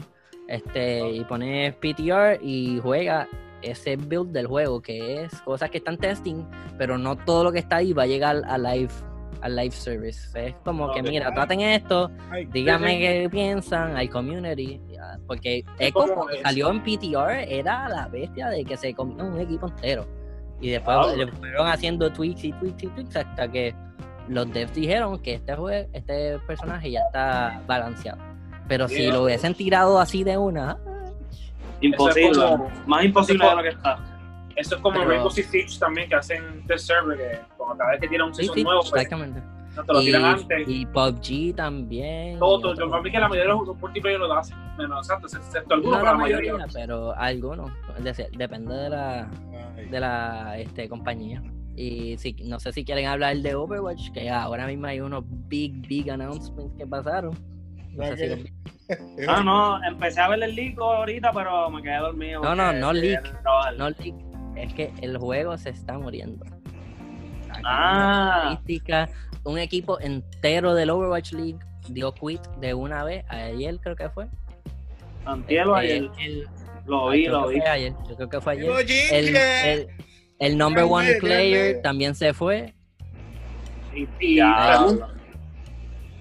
Este, 0.47 1.09
y 1.11 1.23
pones 1.25 1.73
PTR 1.75 2.39
y 2.41 2.79
juega 2.81 3.27
ese 3.61 3.95
build 3.97 4.31
del 4.31 4.47
juego, 4.47 4.81
que 4.81 5.23
es 5.23 5.41
cosas 5.41 5.69
que 5.69 5.79
están 5.79 5.97
testing, 5.97 6.45
pero 6.77 6.97
no 6.97 7.15
todo 7.17 7.43
lo 7.43 7.51
que 7.51 7.59
está 7.59 7.77
ahí 7.77 7.91
va 7.93 8.03
a 8.03 8.07
llegar 8.07 8.41
a 8.47 8.57
live, 8.57 8.89
a 9.41 9.49
live 9.49 9.71
service. 9.71 10.29
Es 10.47 10.55
como 10.63 10.91
que, 10.91 11.01
mira, 11.03 11.33
traten 11.33 11.61
esto, 11.61 12.11
Ay, 12.31 12.45
díganme 12.45 12.99
qué 12.99 13.27
piensan, 13.31 13.95
hay 13.95 14.07
community, 14.07 14.81
ya, 14.91 15.17
porque 15.27 15.63
Echo 15.77 15.93
como 15.93 16.13
cuando 16.15 16.33
es. 16.33 16.41
salió 16.41 16.69
en 16.69 16.83
PTR 16.83 17.45
era 17.47 17.87
la 17.89 18.07
bestia 18.07 18.49
de 18.49 18.63
que 18.65 18.75
se 18.77 18.93
comió 18.93 19.23
un 19.25 19.39
equipo 19.39 19.67
entero. 19.67 20.05
Y 20.61 20.71
después 20.71 20.97
le 21.15 21.27
fueron 21.27 21.67
haciendo 21.67 22.11
tweaks 22.11 22.43
y 22.43 22.51
tweaks 22.53 22.83
y 22.83 22.87
tweaks 22.87 23.15
hasta 23.15 23.49
que 23.49 23.73
los 24.27 24.51
devs 24.51 24.73
dijeron 24.73 25.17
que 25.19 25.35
este 25.35 25.55
jue- 25.55 25.87
este 25.93 26.37
personaje 26.39 26.91
ya 26.91 26.99
está 27.07 27.61
balanceado. 27.65 28.17
Pero 28.67 28.87
si 28.87 29.07
lo 29.07 29.23
hubiesen 29.23 29.53
tirado 29.55 29.99
así 29.99 30.23
de 30.23 30.37
una, 30.37 30.77
Imposible. 31.81 32.29
Es 32.31 32.37
como- 32.37 32.69
Más 32.87 33.05
imposible 33.05 33.43
de 33.45 33.49
es 33.51 33.55
lo 33.55 33.63
que 33.63 33.69
está. 33.69 33.99
Eso 34.55 34.75
es 34.75 34.81
como 34.81 34.97
Pero- 34.97 35.09
Rainbow 35.09 35.31
Six 35.31 35.47
Siege 35.49 35.79
también, 35.79 36.09
que 36.09 36.15
hacen 36.15 36.65
test 36.67 36.87
server, 36.87 37.17
que 37.17 37.39
como 37.69 37.77
cada 37.77 37.91
vez 37.91 38.01
que 38.01 38.07
tiran 38.07 38.27
un 38.27 38.33
sí, 38.33 38.41
season 38.41 38.55
sí, 38.55 38.63
nuevo, 38.63 38.81
pues 38.81 38.93
exactamente. 38.93 39.41
no 39.75 39.83
te 39.83 39.93
lo 39.93 40.01
Y, 40.01 40.05
tiran 40.05 40.25
antes. 40.25 40.67
y 40.67 40.85
PUBG 40.87 41.55
también. 41.55 42.39
todo, 42.39 42.59
todo. 42.59 42.75
Yo 42.75 42.89
para 42.89 43.01
mí 43.03 43.11
que 43.11 43.19
la 43.19 43.29
mayoría 43.29 43.53
de 43.53 43.59
los 43.59 43.77
multiplayer 43.77 44.19
lo 44.19 44.33
hacen, 44.33 44.57
menos 44.77 45.05
exacto, 45.07 45.27
excepto 45.27 45.73
algunos, 45.75 45.97
No 45.97 46.03
pero 46.03 46.11
la 46.11 46.17
mayoría. 46.17 46.53
mayoría, 46.53 46.73
pero 46.73 47.15
algunos. 47.15 47.71
Es 47.97 48.03
decir, 48.03 48.27
depende 48.37 48.73
de 48.75 48.89
la, 48.89 49.29
de 49.89 49.99
la 49.99 50.57
este, 50.57 50.89
compañía. 50.89 51.43
Y 51.75 52.17
si, 52.17 52.33
no 52.43 52.59
sé 52.59 52.73
si 52.73 52.83
quieren 52.83 53.05
hablar 53.05 53.37
de 53.37 53.55
Overwatch, 53.55 54.11
que 54.11 54.29
ahora 54.29 54.67
mismo 54.67 54.87
hay 54.87 54.99
unos 54.99 55.23
big, 55.47 55.87
big 55.87 56.09
announcements 56.11 56.75
que 56.77 56.85
pasaron. 56.85 57.31
No, 57.93 58.03
sé 58.17 58.35
si. 58.37 58.53
Ah, 59.27 59.41
no, 59.45 59.81
empecé 59.85 60.19
a 60.19 60.27
ver 60.29 60.43
el 60.43 60.55
leak 60.55 60.77
ahorita, 60.79 61.31
pero 61.31 61.69
me 61.69 61.81
quedé 61.81 61.97
dormido. 61.99 62.41
No, 62.43 62.53
no, 62.55 62.73
no 62.73 62.91
leak. 62.91 63.23
no, 63.77 63.89
leak, 63.91 64.15
es 64.57 64.73
que 64.73 64.91
el 65.01 65.17
juego 65.17 65.57
se 65.57 65.69
está 65.69 65.97
muriendo. 65.97 66.43
Aquí 67.59 67.67
Ah. 67.69 68.49
estadística, 68.53 69.09
un 69.43 69.57
equipo 69.57 69.99
entero 69.99 70.73
del 70.75 70.89
Overwatch 70.89 71.33
League 71.33 71.59
dio 71.89 72.13
quit 72.13 72.41
de 72.59 72.73
una 72.73 73.03
vez. 73.03 73.23
Ayer 73.29 73.77
creo 73.79 73.95
que 73.95 74.09
fue. 74.09 74.27
Antielo 75.25 75.75
Eh, 75.77 75.79
ayer. 75.79 76.09
el- 76.19 76.47
Lo 76.85 77.09
vi, 77.09 77.25
creo 77.25 77.41
lo 77.41 77.47
vi. 77.49 77.59
ayer. 77.61 77.93
Yo 78.09 78.15
creo 78.15 78.29
que 78.29 78.41
fue 78.41 78.53
ayer. 78.53 78.71
El, 79.11 79.35
el, 79.35 79.87
el 80.39 80.57
number 80.57 80.83
one 80.85 81.15
player 81.19 81.81
también 81.81 82.15
se 82.15 82.33
fue. 82.33 82.73
Y, 83.93 84.05
pregunto, 84.39 85.07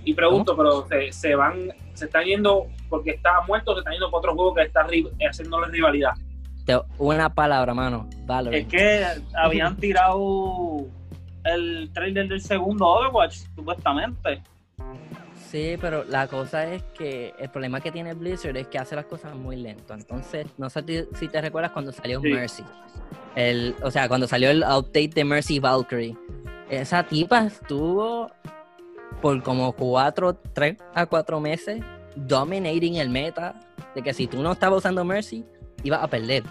y 0.04 0.14
pregunto, 0.14 0.56
pero 0.56 0.86
se, 0.88 1.12
se 1.12 1.34
van, 1.34 1.72
se 1.94 2.06
están 2.06 2.24
yendo 2.24 2.66
porque 2.88 3.10
está 3.10 3.40
muerto, 3.46 3.74
se 3.74 3.80
están 3.80 3.92
yendo 3.92 4.10
por 4.10 4.18
otro 4.20 4.34
juego 4.34 4.54
que 4.54 4.62
está 4.62 4.86
ri- 4.86 5.10
haciéndole 5.28 5.68
rivalidad. 5.68 6.12
Una 6.98 7.32
palabra, 7.34 7.72
mano. 7.72 8.08
Es 8.52 8.66
que 8.66 9.04
habían 9.34 9.76
tirado 9.76 10.86
el 11.54 11.90
trailer 11.92 12.28
del 12.28 12.40
segundo 12.40 12.86
Overwatch, 12.86 13.36
supuestamente. 13.54 14.42
Sí, 15.50 15.76
pero 15.80 16.04
la 16.04 16.26
cosa 16.28 16.70
es 16.70 16.82
que 16.94 17.32
el 17.38 17.48
problema 17.48 17.80
que 17.80 17.90
tiene 17.90 18.12
Blizzard 18.12 18.56
es 18.58 18.66
que 18.66 18.78
hace 18.78 18.94
las 18.94 19.06
cosas 19.06 19.34
muy 19.34 19.56
lento. 19.56 19.94
Entonces, 19.94 20.46
no 20.58 20.68
sé 20.68 21.08
si 21.14 21.28
te 21.28 21.40
recuerdas 21.40 21.72
cuando 21.72 21.90
salió 21.90 22.20
Sí. 22.20 22.28
Mercy. 22.28 22.64
El, 23.34 23.74
o 23.82 23.90
sea, 23.90 24.08
cuando 24.08 24.26
salió 24.26 24.50
el 24.50 24.62
update 24.62 25.08
de 25.14 25.24
Mercy 25.24 25.58
Valkyrie. 25.58 26.14
Esa 26.68 27.02
tipa 27.02 27.46
estuvo 27.46 28.30
por 29.22 29.42
como 29.42 29.72
cuatro, 29.72 30.34
tres 30.34 30.76
a 30.94 31.06
cuatro 31.06 31.40
meses 31.40 31.82
dominating 32.14 32.96
el 32.96 33.08
meta 33.08 33.54
de 33.94 34.02
que 34.02 34.12
si 34.12 34.26
tú 34.26 34.42
no 34.42 34.52
estabas 34.52 34.78
usando 34.78 35.02
Mercy, 35.04 35.44
ibas 35.82 36.02
a 36.02 36.08
perder. 36.08 36.42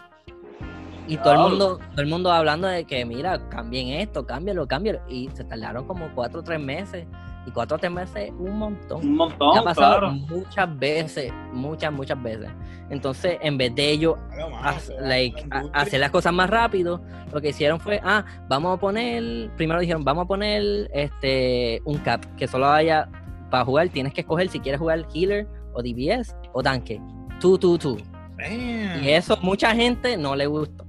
Y 1.07 1.17
todo 1.17 1.33
el 1.33 1.39
mundo, 1.39 1.79
todo 1.91 2.01
el 2.01 2.07
mundo 2.07 2.31
hablando 2.31 2.67
de 2.67 2.83
que 2.85 3.05
mira, 3.05 3.39
cambien 3.49 3.89
esto, 3.99 4.25
cámbialo, 4.25 4.67
cámbialo. 4.67 4.99
Y 5.07 5.29
se 5.33 5.43
tardaron 5.43 5.85
como 5.87 6.07
cuatro 6.13 6.41
o 6.41 6.43
tres 6.43 6.59
meses. 6.59 7.07
Y 7.45 7.51
cuatro 7.51 7.77
o 7.77 7.79
tres 7.79 7.91
meses 7.93 8.29
un 8.37 8.57
montón. 8.59 8.99
Un 9.05 9.15
montón, 9.15 9.57
ha 9.57 9.63
pasado 9.63 9.99
claro. 9.99 10.11
muchas 10.11 10.79
veces, 10.79 11.31
muchas, 11.53 11.93
muchas 11.93 12.21
veces. 12.21 12.49
Entonces, 12.89 13.37
en 13.41 13.57
vez 13.57 13.73
de 13.73 13.89
ellos 13.89 14.15
Claro, 14.33 14.49
mano, 14.49 14.67
ha- 14.67 14.79
se 14.79 14.93
va 14.95 15.01
like, 15.01 15.47
la 15.47 15.55
a- 15.55 15.57
industria. 15.59 15.81
hacer 15.81 15.99
las 16.01 16.11
cosas 16.11 16.33
más 16.33 16.49
rápido, 16.49 17.01
lo 17.31 17.39
que 17.39 17.49
hicieron 17.49 17.79
fue, 17.79 18.01
ah, 18.03 18.25
vamos 18.49 18.75
a 18.75 18.79
poner, 18.81 19.49
primero 19.55 19.79
dijeron, 19.79 20.03
vamos 20.03 20.25
a 20.25 20.27
poner 20.27 20.89
este 20.93 21.81
un 21.85 21.99
cap, 21.99 22.25
que 22.35 22.47
solo 22.49 22.67
haya, 22.67 23.07
para 23.49 23.63
jugar 23.63 23.87
tienes 23.89 24.13
que 24.13 24.21
escoger 24.21 24.49
si 24.49 24.59
quieres 24.59 24.79
jugar 24.81 25.05
healer 25.13 25.47
o 25.73 25.81
DBS 25.81 26.35
o 26.51 26.61
tanque. 26.61 26.99
Tú, 27.39 27.57
tú, 27.57 27.77
tú. 27.77 27.97
Damn. 28.37 29.03
Y 29.05 29.09
eso 29.11 29.37
mucha 29.41 29.73
gente 29.73 30.17
no 30.17 30.35
le 30.35 30.47
gustó. 30.47 30.85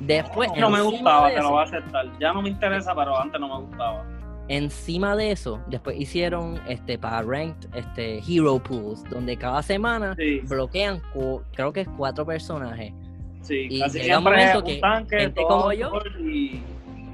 Después, 0.00 0.50
No 0.58 0.70
me 0.70 0.80
gustaba, 0.82 1.30
te 1.30 1.40
lo 1.40 1.50
voy 1.50 1.60
a 1.60 1.62
aceptar. 1.64 2.06
Ya 2.20 2.32
no 2.32 2.42
me 2.42 2.50
interesa, 2.50 2.94
pero 2.94 3.18
antes 3.18 3.40
no 3.40 3.48
me 3.48 3.66
gustaba. 3.66 4.04
Encima 4.48 5.16
de 5.16 5.32
eso, 5.32 5.60
después 5.66 5.98
hicieron 5.98 6.60
este 6.68 6.98
para 6.98 7.22
ranked 7.22 7.68
este 7.74 8.18
hero 8.18 8.60
pools, 8.62 9.02
donde 9.10 9.36
cada 9.36 9.60
semana 9.62 10.14
Sí. 10.16 10.40
bloquean 10.40 11.02
creo 11.54 11.72
que 11.72 11.80
es 11.80 11.88
cuatro 11.96 12.24
personajes 12.24 12.92
Sí, 13.42 13.66
Y 13.70 13.80
casi 13.80 14.00
llega 14.00 14.18
un 14.18 14.24
momento 14.24 14.62
que 14.64 14.78
tanque, 14.78 15.18
gente 15.18 15.42
como 15.42 15.72
yo- 15.72 15.92
y- 16.20 16.60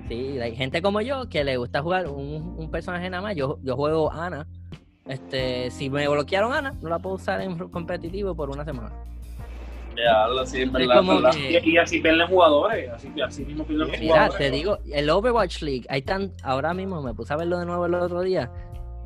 Sí, 0.08 0.38
hay 0.40 0.54
gente 0.56 0.80
como 0.82 1.00
yo 1.02 1.28
que 1.28 1.42
le 1.44 1.56
gusta 1.58 1.80
jugar 1.82 2.08
un, 2.08 2.54
un 2.58 2.70
personaje 2.70 3.08
nada 3.08 3.22
más. 3.22 3.36
Yo, 3.36 3.58
yo 3.62 3.76
juego 3.76 4.10
Ana. 4.12 4.46
Este, 5.06 5.70
si 5.70 5.88
me 5.90 6.06
bloquearon 6.08 6.52
Ana, 6.52 6.74
no 6.82 6.88
la 6.90 6.98
puedo 6.98 7.16
usar 7.16 7.40
en 7.40 7.56
competitivo 7.70 8.34
por 8.34 8.50
una 8.50 8.64
semana. 8.64 8.92
Ya, 9.96 10.26
lo 10.28 10.44
sí, 10.46 10.58
es 10.62 10.66
Es 10.66 10.72
verdad, 10.72 10.96
como 10.96 11.14
verdad. 11.16 11.30
que- 11.32 11.60
Y, 11.64 11.70
y 11.72 11.76
así 11.78 12.00
pierden 12.00 12.26
jugadores, 12.28 12.90
así, 12.90 13.08
así 13.20 13.44
mismo 13.44 13.64
pierden 13.64 13.90
Mira, 13.90 14.00
jugadores. 14.14 14.38
te 14.38 14.50
digo, 14.50 14.78
el 14.92 15.10
Overwatch 15.10 15.62
League, 15.62 15.86
hay 15.88 16.02
tan, 16.02 16.32
ahora 16.42 16.72
mismo 16.74 17.02
me 17.02 17.14
puse 17.14 17.32
a 17.32 17.36
verlo 17.36 17.58
de 17.58 17.66
nuevo 17.66 17.86
el 17.86 17.94
otro 17.94 18.22
día. 18.22 18.50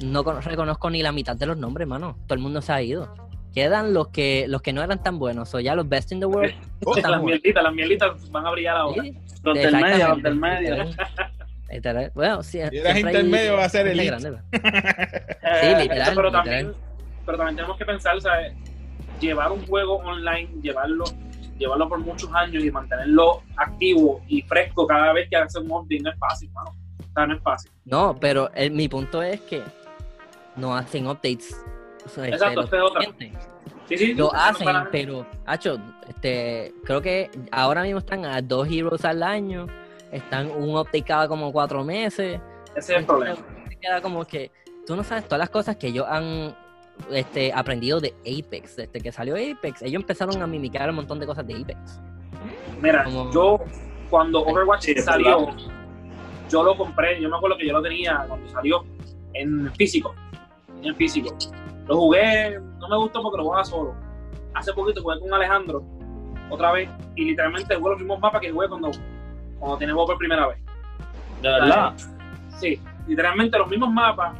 No 0.03 0.23
cono- 0.25 0.41
reconozco 0.41 0.91
ni 0.91 1.03
la 1.03 1.13
mitad 1.13 1.37
de 1.37 1.47
los 1.47 1.57
nombres, 1.57 1.89
mano. 1.89 2.17
Todo 2.27 2.35
el 2.35 2.41
mundo 2.41 2.61
se 2.63 2.73
ha 2.73 2.83
ido. 2.83 3.13
Quedan 3.55 3.95
los 3.95 4.09
que 4.09 4.45
los 4.49 4.61
que 4.61 4.75
no 4.75 4.83
eran 4.83 5.03
tan 5.03 5.19
buenos. 5.19 5.55
O 5.55 5.61
ya 5.61 5.75
los 5.75 5.89
best 5.89 6.13
in 6.13 6.21
the 6.21 6.27
world. 6.27 6.53
Oh, 6.85 6.95
las 6.95 7.05
jugando. 7.07 7.25
mielitas, 7.27 7.63
las 7.65 7.73
mielitas 7.73 8.31
van 8.31 8.47
a 8.47 8.51
brillar 8.51 8.77
ahora. 8.77 9.03
Sí, 9.03 9.17
Los 9.43 9.55
del 9.55 9.77
medio, 9.77 10.09
los 10.09 10.23
del 10.23 10.37
medio. 10.37 10.85
Literal. 11.71 12.13
Bueno, 12.15 12.43
sí, 12.43 12.61
Si 12.71 12.79
hay 12.79 13.01
intermedio, 13.01 13.55
va 13.57 13.65
a 13.65 13.69
ser 13.71 13.85
¿verdad? 13.97 14.43
Eh, 14.53 14.53
Sí, 15.63 15.83
literal, 15.83 16.13
pero, 16.15 16.23
literal. 16.29 16.33
También, 16.33 16.73
pero 17.25 17.39
también 17.39 17.57
tenemos 17.57 17.77
que 17.79 17.85
pensar, 17.87 18.21
¿sabes? 18.21 18.53
Llevar 19.21 19.53
un 19.53 19.67
juego 19.67 19.97
online, 19.99 20.49
llevarlo, 20.63 21.05
llevarlo 21.59 21.89
por 21.89 21.99
muchos 22.01 22.33
años 22.35 22.63
y 22.63 22.71
mantenerlo 22.71 23.43
activo 23.57 24.21
y 24.29 24.43
fresco 24.43 24.87
cada 24.87 25.13
vez 25.13 25.29
que 25.31 25.37
hace 25.37 25.59
un 25.59 25.71
update 25.71 26.01
no 26.03 26.11
es 26.11 26.19
fácil, 26.19 26.51
mano. 26.53 26.71
O 27.01 27.13
sea, 27.15 27.27
no 27.27 27.35
es 27.35 27.43
fácil. 27.43 27.71
No, 27.85 28.17
pero 28.21 28.51
el- 28.55 28.73
mi 28.73 28.89
punto 28.89 29.23
es 29.23 29.41
que 29.43 29.63
no 30.57 30.77
hacen 30.77 31.07
updates. 31.07 31.57
O 32.05 32.09
sea, 32.09 32.25
este, 32.25 32.37
Exacto, 32.37 32.61
esta 32.63 32.77
es 32.77 32.83
otra. 32.83 33.03
Sí, 33.89 33.97
sí, 33.99 34.15
Lo 34.15 34.35
hacen, 34.35 34.67
pero, 34.91 35.25
hacho, 35.47 35.79
este, 36.09 36.75
creo 36.85 37.01
que 37.01 37.31
ahora 37.53 37.83
mismo 37.83 38.01
están 38.01 38.25
a 38.25 38.43
dos 38.43 38.67
heroes 38.69 39.05
al 39.05 39.23
año, 39.23 39.67
están 40.11 40.51
un 40.51 40.71
update 40.77 41.03
cada 41.03 41.29
como 41.29 41.53
cuatro 41.53 41.85
meses. 41.85 42.41
Ese 42.75 42.93
es 42.95 42.99
el 43.01 43.07
problema. 43.07 43.37
Queda 43.81 44.01
como 44.03 44.25
que 44.25 44.51
tú 44.87 44.97
no 44.97 45.05
sabes 45.05 45.25
todas 45.25 45.39
las 45.39 45.51
cosas 45.51 45.77
que 45.77 45.87
ellos 45.89 46.05
han 46.09 46.57
este, 47.11 47.53
aprendido 47.53 48.01
de 48.01 48.15
Apex. 48.21 48.77
Desde 48.77 49.01
que 49.01 49.13
salió 49.13 49.35
Apex, 49.35 49.83
ellos 49.83 50.01
empezaron 50.03 50.43
a 50.43 50.47
mimicar 50.47 50.89
un 50.91 50.97
montón 50.97 51.19
de 51.19 51.27
cosas 51.27 51.47
de 51.47 51.55
Apex. 51.55 52.01
Mira, 52.81 53.05
Como- 53.05 53.31
yo 53.33 53.61
cuando 54.11 54.43
Overwatch 54.43 54.99
salió, 54.99 55.49
yo 56.51 56.63
lo 56.63 56.77
compré, 56.77 57.21
yo 57.21 57.29
me 57.29 57.37
acuerdo 57.37 57.57
que 57.57 57.67
yo 57.67 57.73
lo 57.73 57.83
tenía 57.83 58.25
cuando 58.29 58.49
salió 58.49 58.85
en 59.35 59.73
físico, 59.75 60.15
en 60.83 60.95
físico. 60.95 61.37
Lo 61.87 61.97
jugué, 61.97 62.59
no 62.79 62.89
me 62.89 62.97
gustó 62.97 63.23
porque 63.23 63.39
lo 63.39 63.45
jugaba 63.45 63.65
solo. 63.65 63.95
Hace 64.55 64.73
poquito 64.73 65.03
jugué 65.03 65.21
con 65.21 65.33
Alejandro, 65.33 65.85
otra 66.51 66.73
vez, 66.73 66.89
y 67.15 67.25
literalmente 67.27 67.75
jugué 67.75 67.91
los 67.91 67.99
mismos 67.99 68.21
mapas 68.21 68.41
que 68.41 68.51
jugué 68.51 68.69
cuando, 68.69 68.91
cuando 69.59 69.79
tenía 69.79 69.95
por 69.95 70.17
primera 70.19 70.49
vez. 70.49 70.59
De 71.43 71.49
verdad. 71.49 71.95
Sí, 72.59 72.81
literalmente 73.07 73.59
los 73.59 73.69
mismos 73.69 73.93
mapas. 73.93 74.37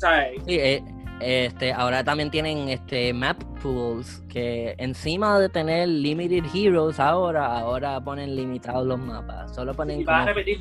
¿Sabes? 0.00 0.42
Sí, 0.46 0.54
eh, 0.54 0.82
este, 1.20 1.72
ahora 1.72 2.02
también 2.02 2.30
tienen 2.30 2.70
este 2.70 3.12
map 3.12 3.36
pools 3.62 4.22
que 4.30 4.74
encima 4.78 5.38
de 5.38 5.50
tener 5.50 5.86
limited 5.88 6.44
heroes 6.54 6.98
ahora, 6.98 7.58
ahora 7.58 8.00
ponen 8.00 8.34
limitados 8.34 8.86
los 8.86 8.98
mapas. 8.98 9.54
Solo 9.54 9.74
ponen 9.74 10.04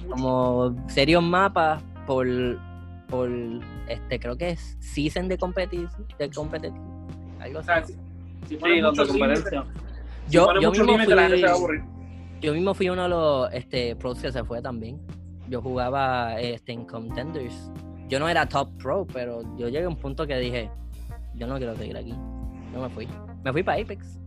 como, 0.10 0.76
serios 0.90 1.24
mapas 1.24 1.82
por, 2.06 2.28
por 3.08 3.30
este, 3.88 4.20
creo 4.20 4.36
que 4.36 4.50
es 4.50 4.76
season 4.82 5.30
de 5.30 5.38
competitive, 5.38 5.90
de 6.18 6.30
competitive, 6.30 6.78
algo 7.40 7.60
O 7.60 7.62
así. 7.62 7.66
sea, 7.66 7.84
si, 7.86 7.94
si 8.48 8.56
Sí, 8.58 8.82
competencia. 9.08 9.64
si 10.26 10.32
Yo, 10.32 10.54
mismo 10.54 10.74
fui, 10.74 11.80
yo 12.42 12.54
mismo 12.54 12.74
fui 12.74 12.90
uno 12.90 13.04
de 13.04 13.10
los 13.10 13.54
este, 13.54 13.96
pros 13.96 14.20
que 14.20 14.32
se 14.32 14.44
fue 14.44 14.62
también. 14.62 15.00
Yo 15.48 15.62
jugaba 15.62 16.40
este, 16.40 16.74
en 16.74 16.86
Contenders. 16.86 17.72
Yo 18.10 18.20
no 18.20 18.28
era 18.28 18.46
top 18.48 18.70
pro, 18.78 19.08
pero 19.14 19.42
yo 19.58 19.70
llegué 19.70 19.86
a 19.86 19.90
un 19.90 19.96
punto 19.96 20.26
que 20.28 20.38
dije, 20.38 20.70
yo 21.36 21.48
no 21.48 21.58
quiero 21.58 21.76
seguir 21.76 21.96
aquí. 21.96 22.12
No 22.74 22.82
me 22.82 22.90
fui. 22.90 23.08
Me 23.44 23.52
fui 23.54 23.64
para 23.64 23.82
Apex. 23.82 24.20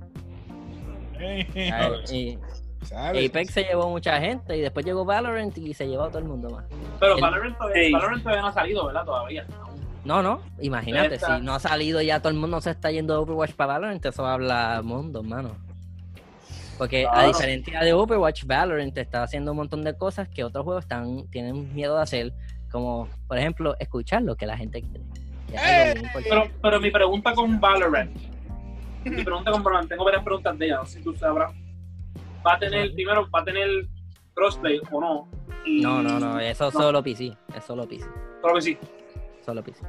Y 2.11 2.39
¿Sabes? 2.83 3.29
Apex 3.31 3.53
se 3.53 3.63
llevó 3.65 3.91
mucha 3.91 4.19
gente 4.21 4.57
y 4.57 4.61
después 4.61 4.85
llegó 4.85 5.05
Valorant 5.05 5.57
y 5.59 5.73
se 5.75 5.87
llevó 5.87 6.05
a 6.05 6.09
todo 6.09 6.19
el 6.19 6.25
mundo 6.25 6.51
más. 6.51 6.65
Pero 6.99 7.15
El- 7.17 7.21
Valorant 7.23 7.57
todavía. 7.59 7.91
Valorant 7.93 8.23
todavía 8.23 8.43
no 8.43 8.49
ha 8.49 8.53
salido, 8.53 8.87
¿verdad? 8.87 9.05
Todavía. 9.05 9.47
No, 10.05 10.21
no, 10.21 10.41
imagínate, 10.61 11.17
si 11.21 11.41
no 11.43 11.55
ha 11.55 11.61
salido 11.61 12.03
ya 12.03 12.19
todo 12.19 12.31
el 12.31 12.39
mundo 12.39 12.61
se 12.61 12.71
está 12.71 12.91
yendo 12.91 13.15
de 13.15 13.21
Overwatch 13.21 13.53
para 13.53 13.75
Valorant, 13.75 14.05
eso 14.05 14.27
habla 14.27 14.81
mundo, 14.83 15.23
mano. 15.23 15.51
Porque 16.77 17.07
a 17.09 17.27
diferencia 17.29 17.81
de 17.81 17.93
Overwatch, 17.93 18.45
Valorant 18.45 18.99
está 18.99 19.23
haciendo 19.23 19.53
un 19.53 19.59
montón 19.59 19.85
de 19.85 19.97
cosas 19.97 20.29
que 20.29 20.43
otros 20.43 20.65
juegos 20.65 20.85
están, 20.85 21.29
tienen 21.31 21.73
miedo 21.73 21.95
de 21.97 22.03
hacer, 22.03 22.33
como 22.73 23.09
por 23.29 23.39
ejemplo 23.39 23.77
escuchar 23.79 24.23
lo 24.23 24.35
que 24.35 24.47
la 24.47 24.57
gente 24.57 24.83
quiere. 24.83 25.05
importante. 25.95 26.11
Pero, 26.29 26.45
pero 26.63 26.81
mi 26.81 26.91
pregunta 26.91 27.35
con 27.35 27.61
Valorant, 27.61 28.17
mi 29.05 29.23
pregunta 29.23 29.53
con 29.53 29.63
Valorant, 29.63 29.89
tengo 29.89 30.05
varias 30.05 30.25
preguntas 30.25 30.59
de 30.59 30.67
ella, 30.67 30.77
no 30.79 30.87
sé 30.87 30.99
si 30.99 31.05
tú 31.05 31.15
sabrás. 31.15 31.53
¿Va 32.45 32.55
a 32.55 32.59
tener, 32.59 32.93
primero, 32.95 33.29
va 33.31 33.41
a 33.41 33.45
tener 33.45 33.69
crossplay 34.35 34.81
o 34.91 35.01
no? 35.01 35.29
Y- 35.65 35.81
No, 35.83 36.03
no, 36.03 36.19
no, 36.19 36.41
eso 36.41 36.69
es 36.69 36.75
No. 36.75 36.81
solo 36.81 37.03
PC, 37.03 37.37
es 37.57 37.65
solo 37.65 37.87
PC, 37.87 38.05
que 38.55 38.61
sí. 38.63 38.79
solo 39.45 39.63
PC. 39.63 39.83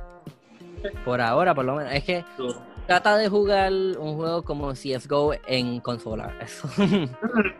Por 1.05 1.21
ahora, 1.21 1.55
por 1.55 1.63
lo 1.65 1.75
menos, 1.75 1.93
es 1.93 2.03
que 2.03 2.25
trata 2.85 3.17
de 3.17 3.29
jugar 3.29 3.71
un 3.71 4.15
juego 4.17 4.43
como 4.43 4.73
CSGO 4.73 5.33
en 5.47 5.79
consola. 5.79 6.33
Eso. 6.41 6.67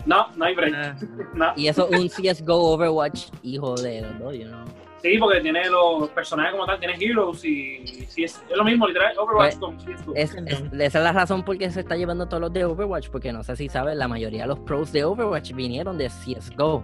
No, 0.05 0.27
no 0.35 0.45
hay 0.45 0.53
break. 0.55 0.73
Ah. 0.75 0.95
No. 1.33 1.53
y 1.55 1.67
eso 1.69 1.87
un 1.87 2.09
CSGO 2.09 2.73
Overwatch, 2.73 3.29
hijo 3.41 3.75
de 3.75 4.01
los 4.01 4.19
dos, 4.19 4.33
you 4.35 4.45
know. 4.45 4.59
Sí, 5.03 5.17
porque 5.19 5.41
tiene 5.41 5.69
los 5.69 6.09
personajes 6.11 6.53
como 6.53 6.65
tal, 6.65 6.79
tiene 6.79 6.95
Heroes 6.95 7.43
y 7.43 7.85
sí, 8.07 8.23
es, 8.23 8.41
es 8.49 8.55
lo 8.57 8.63
mismo, 8.63 8.87
literal, 8.87 9.13
Overwatch 9.19 9.57
Pues, 9.59 10.01
con. 10.01 10.15
Es, 10.17 10.33
es- 10.33 10.63
esa 10.79 10.97
es 10.99 11.03
la 11.03 11.11
razón 11.11 11.43
por 11.43 11.57
qué 11.57 11.69
se 11.69 11.81
está 11.81 11.95
llevando 11.97 12.25
todos 12.27 12.39
los 12.39 12.53
de 12.53 12.63
Overwatch, 12.63 13.09
porque 13.09 13.33
no 13.33 13.43
sé 13.43 13.55
si 13.57 13.67
sabes, 13.67 13.97
la 13.97 14.07
mayoría 14.07 14.43
de 14.43 14.47
los 14.47 14.59
pros 14.59 14.91
de 14.93 15.03
Overwatch 15.03 15.51
vinieron 15.51 15.97
de 15.97 16.07
CSGO. 16.09 16.83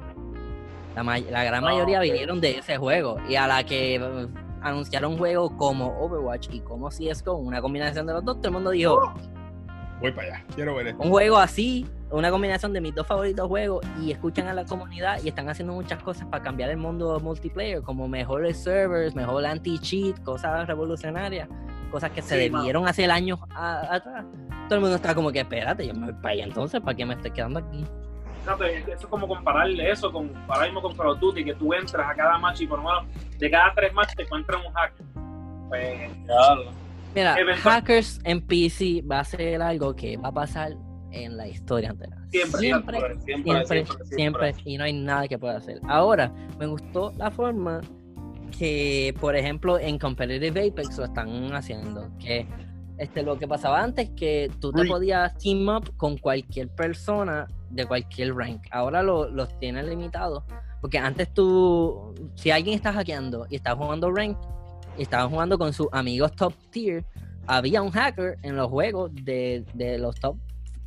La, 0.95 1.03
ma- 1.03 1.17
la 1.19 1.43
gran 1.45 1.63
Ah, 1.63 1.67
mayoría 1.71 2.01
vinieron 2.01 2.41
de 2.41 2.57
ese 2.57 2.75
juego. 2.77 3.15
Y 3.29 3.35
a 3.35 3.47
la 3.47 3.63
que 3.63 3.95
eh, 3.95 4.27
anunciaron 4.61 5.13
un 5.13 5.17
juego 5.17 5.55
como 5.55 5.97
Overwatch 6.03 6.49
y 6.51 6.59
como 6.59 6.89
CSGO, 6.89 7.37
una 7.37 7.61
combinación 7.61 8.05
de 8.05 8.13
los 8.13 8.25
dos, 8.25 8.35
todo 8.37 8.47
el 8.47 8.53
mundo 8.53 8.71
dijo, 8.71 9.13
Voy 10.01 10.11
para 10.11 10.27
allá. 10.35 10.43
Quiero 10.55 10.75
ver 10.75 10.87
esto. 10.87 11.03
un 11.03 11.09
juego 11.09 11.37
así, 11.37 11.85
una 12.11 12.31
combinación 12.31 12.71
de 12.73 12.81
mis 12.81 12.95
dos 12.95 13.05
favoritos 13.05 13.47
juegos, 13.47 13.85
y 14.01 14.11
escuchan 14.11 14.47
a 14.47 14.53
la 14.53 14.65
comunidad 14.65 15.19
y 15.23 15.27
están 15.29 15.49
haciendo 15.49 15.73
muchas 15.73 16.01
cosas 16.01 16.25
para 16.27 16.43
cambiar 16.43 16.69
el 16.69 16.77
mundo 16.77 17.19
multiplayer, 17.19 17.81
como 17.81 18.07
mejores 18.07 18.63
servers, 18.63 19.13
mejor 19.15 19.45
anti-cheat, 19.45 20.23
cosas 20.23 20.65
revolucionarias, 20.67 21.47
cosas 21.91 22.11
que 22.11 22.21
se 22.21 22.35
Sí, 22.35 22.49
debieron 22.49 22.87
hacer 22.87 23.11
años 23.11 23.39
a- 23.55 23.95
atrás. 23.95 24.25
Todo 24.67 24.75
el 24.75 24.81
mundo 24.81 24.95
está 24.95 25.13
como 25.15 25.31
que, 25.31 25.39
espérate, 25.41 25.85
yo 25.87 25.93
me 25.93 26.05
voy 26.11 26.21
para 26.21 26.29
allá 26.33 26.43
entonces, 26.45 26.79
¿para 26.81 26.95
qué 26.95 27.05
me 27.05 27.13
estoy 27.15 27.31
quedando 27.31 27.59
aquí? 27.59 27.83
Eso 28.87 28.93
es 29.01 29.05
como 29.07 29.27
comparar 29.27 29.69
eso 29.69 30.11
con 30.11 30.31
ahora 30.47 30.65
mismo 30.65 30.81
con 30.81 30.95
Call 30.95 31.07
of 31.09 31.19
Duty, 31.19 31.43
que 31.43 31.53
tú 31.53 31.71
entras 31.73 32.09
a 32.09 32.15
cada 32.15 32.37
match 32.39 32.61
y 32.61 32.67
por 32.67 32.79
lo 32.79 32.85
menos 32.85 33.37
de 33.37 33.51
cada 33.51 33.73
tres 33.75 33.93
matches 33.93 34.15
te 34.15 34.23
encuentran 34.23 34.61
un 34.65 34.73
hacker. 34.73 35.05
Pues, 35.67 36.09
Mira, 37.15 37.35
hackers 37.57 38.19
en 38.23 38.41
PC 38.41 39.01
va 39.09 39.19
a 39.21 39.23
ser 39.23 39.61
algo 39.61 39.95
que 39.95 40.17
va 40.17 40.29
a 40.29 40.33
pasar 40.33 40.75
en 41.11 41.37
la 41.37 41.47
historia 41.47 41.89
entera. 41.89 42.17
Siempre, 42.29 42.59
siempre, 42.59 42.99
siempre, 42.99 43.43
siempre, 43.43 43.85
siempre, 44.05 44.05
siempre, 44.53 44.55
y 44.65 44.77
no 44.77 44.83
hay 44.83 44.93
nada 44.93 45.27
que 45.27 45.39
pueda 45.39 45.57
hacer. 45.57 45.79
Ahora, 45.87 46.31
me 46.59 46.67
gustó 46.67 47.11
la 47.17 47.31
forma 47.31 47.81
que, 48.57 49.15
por 49.19 49.35
ejemplo, 49.35 49.79
en 49.79 49.97
Competitive 49.97 50.67
Apex 50.69 50.97
lo 50.97 51.05
están 51.05 51.51
haciendo. 51.53 52.09
Que 52.19 52.47
este, 52.97 53.23
lo 53.23 53.37
que 53.39 53.47
pasaba 53.47 53.81
antes 53.81 54.09
que 54.11 54.51
tú 54.59 54.71
te 54.71 54.81
Uy. 54.81 54.87
podías 54.87 55.35
team 55.37 55.67
up 55.69 55.95
con 55.97 56.17
cualquier 56.17 56.67
persona 56.69 57.47
de 57.71 57.85
cualquier 57.85 58.35
rank. 58.35 58.63
Ahora 58.71 59.01
lo- 59.01 59.29
los 59.29 59.57
tienen 59.59 59.89
limitados. 59.89 60.43
Porque 60.81 60.97
antes 60.99 61.33
tú, 61.33 62.13
si 62.35 62.51
alguien 62.51 62.75
está 62.75 62.93
hackeando 62.93 63.47
y 63.49 63.55
está 63.55 63.75
jugando 63.75 64.11
rank 64.11 64.37
y 64.99 65.03
estaba 65.03 65.27
jugando 65.27 65.57
con 65.57 65.73
sus 65.73 65.87
amigos 65.91 66.33
top 66.35 66.53
tier, 66.71 67.03
había 67.47 67.81
un 67.81 67.89
hacker 67.89 68.37
en 68.43 68.55
los 68.55 68.67
juegos 68.69 69.09
de, 69.23 69.65
de 69.73 69.97
los 69.97 70.15
top 70.19 70.35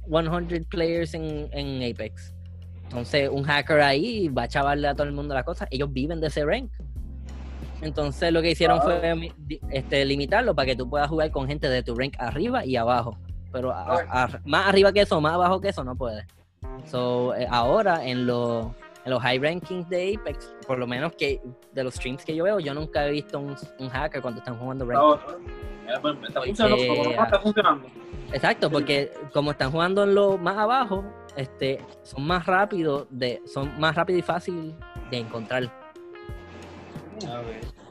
100 0.08 0.64
players 0.66 1.14
en, 1.14 1.48
en 1.52 1.90
Apex. 1.90 2.34
Entonces, 2.84 3.28
un 3.32 3.42
hacker 3.42 3.80
ahí 3.80 4.28
va 4.28 4.42
a 4.44 4.48
chavarle 4.48 4.86
a 4.86 4.94
todo 4.94 5.06
el 5.06 5.12
mundo 5.14 5.32
las 5.34 5.44
cosas. 5.44 5.66
Ellos 5.70 5.90
viven 5.92 6.20
de 6.20 6.26
ese 6.28 6.44
rank. 6.44 6.70
Entonces, 7.80 8.32
lo 8.32 8.42
que 8.42 8.50
hicieron 8.52 8.78
Ah. 8.80 8.82
fue 8.82 9.32
este, 9.70 10.04
limitarlo 10.04 10.54
para 10.54 10.66
que 10.66 10.76
tú 10.76 10.88
puedas 10.88 11.08
jugar 11.08 11.30
con 11.30 11.46
gente 11.48 11.68
de 11.68 11.82
tu 11.82 11.94
rank 11.94 12.14
arriba 12.18 12.64
y 12.64 12.76
abajo. 12.76 13.16
Pero 13.50 13.72
a- 13.72 14.00
a- 14.10 14.40
más 14.44 14.68
arriba 14.68 14.92
que 14.92 15.00
eso, 15.00 15.20
más 15.20 15.32
abajo 15.34 15.60
que 15.60 15.68
eso, 15.70 15.82
no 15.84 15.96
puedes. 15.96 16.24
So, 16.86 17.34
eh, 17.34 17.46
ahora, 17.50 18.06
en 18.06 18.26
los, 18.26 18.66
en 19.04 19.10
los 19.10 19.20
high 19.22 19.38
rankings 19.38 19.88
de 19.88 20.16
Apex, 20.16 20.54
por 20.66 20.78
lo 20.78 20.86
menos 20.86 21.12
que 21.14 21.40
de 21.72 21.84
los 21.84 21.94
streams 21.94 22.24
que 22.24 22.34
yo 22.34 22.44
veo, 22.44 22.60
yo 22.60 22.72
nunca 22.74 23.06
he 23.06 23.10
visto 23.10 23.38
un, 23.38 23.56
un 23.78 23.88
hacker 23.88 24.22
cuando 24.22 24.38
están 24.40 24.56
jugando 24.58 24.84
rank. 24.84 24.94
la 24.94 25.04
otra. 25.04 25.36
Está 25.86 26.00
funcionando, 26.00 26.76
Porque, 26.76 26.86
por 26.86 26.96
lo 26.96 27.10
menos 27.10 27.24
está 27.24 27.40
funcionando. 27.40 27.88
Exacto, 28.32 28.70
porque 28.70 29.12
como 29.32 29.50
están 29.50 29.70
jugando 29.70 30.04
en 30.04 30.14
lo 30.14 30.38
más 30.38 30.56
abajo, 30.56 31.04
este, 31.36 31.84
son 32.02 32.26
más 32.26 32.46
rápidos 32.46 33.06
de, 33.10 33.42
son 33.46 33.78
más 33.78 33.94
rápido 33.94 34.18
y 34.18 34.22
fácil 34.22 34.74
de 35.10 35.18
encontrar. 35.18 35.70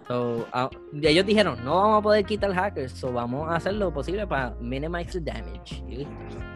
So, 0.07 0.47
ah, 0.51 0.69
ellos 1.01 1.25
dijeron, 1.25 1.63
no 1.63 1.75
vamos 1.75 1.99
a 1.99 2.01
poder 2.01 2.25
quitar 2.25 2.53
hackers, 2.53 2.91
so 2.91 3.13
vamos 3.13 3.49
a 3.49 3.55
hacer 3.55 3.73
lo 3.73 3.93
posible 3.93 4.25
para 4.27 4.51
minimize 4.59 5.11
the 5.11 5.31
damage. 5.31 5.83
Y 5.87 5.97
listo. 5.97 6.13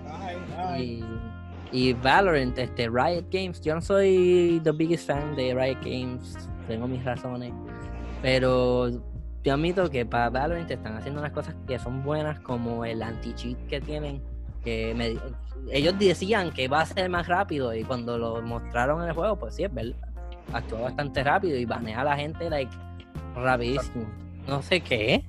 Ay, 0.08 0.38
ay. 0.58 0.84
Y, 0.84 1.35
y 1.72 1.94
Valorant, 1.94 2.58
este, 2.58 2.88
Riot 2.90 3.26
Games, 3.32 3.62
yo 3.62 3.76
no 3.76 3.82
soy 3.82 4.62
the 4.64 4.72
biggest 4.72 5.08
fan 5.08 5.36
de 5.36 5.54
Riot 5.54 5.80
Games, 5.84 6.38
tengo 6.68 6.88
mis 6.88 7.04
razones, 7.04 7.52
pero 8.22 8.90
yo 9.44 9.54
admito 9.54 9.90
que 9.90 10.06
para 10.06 10.30
Valorant 10.30 10.70
están 10.70 10.96
haciendo 10.98 11.20
unas 11.22 11.32
cosas 11.34 11.56
que 11.68 11.78
son 11.80 12.04
buenas, 12.04 12.40
como 12.40 12.86
el 12.86 13.02
anti-cheat 13.02 13.58
que 13.68 13.82
tienen, 13.82 14.22
que 14.64 14.94
me- 14.96 15.18
ellos 15.72 15.98
decían 15.98 16.52
que 16.52 16.68
va 16.68 16.82
a 16.82 16.86
ser 16.86 17.10
más 17.10 17.28
rápido 17.28 17.74
y 17.74 17.84
cuando 17.84 18.18
lo 18.18 18.42
mostraron 18.42 19.02
en 19.04 19.10
el 19.10 19.16
juego, 19.16 19.36
pues 19.38 19.56
sí, 19.56 19.64
es 19.64 19.74
verdad, 19.74 19.96
actuó 20.54 20.82
bastante 20.82 21.24
rápido 21.24 21.58
y 21.58 21.66
banea 21.66 22.02
a 22.02 22.04
la 22.04 22.16
gente, 22.16 22.50
like, 22.50 22.72
rapidísimo. 23.36 24.06
No 24.48 24.62
sé 24.62 24.82
qué, 24.82 25.26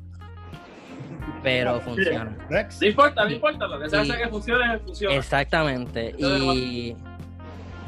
pero 1.43 1.81
funciona. 1.81 2.37
No 2.51 2.87
importa, 2.87 3.25
no 3.25 3.31
importa, 3.31 3.67
lo 3.67 3.81
que 3.81 3.89
se 3.89 3.97
hace 3.97 4.17
que 4.17 4.29
funcione, 4.29 4.79
funciona. 4.81 5.15
Exactamente. 5.15 6.15
Y, 6.19 6.95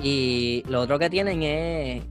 y 0.02 0.62
lo 0.68 0.82
otro 0.82 0.98
que 0.98 1.10
tienen 1.10 1.42
es. 1.42 2.02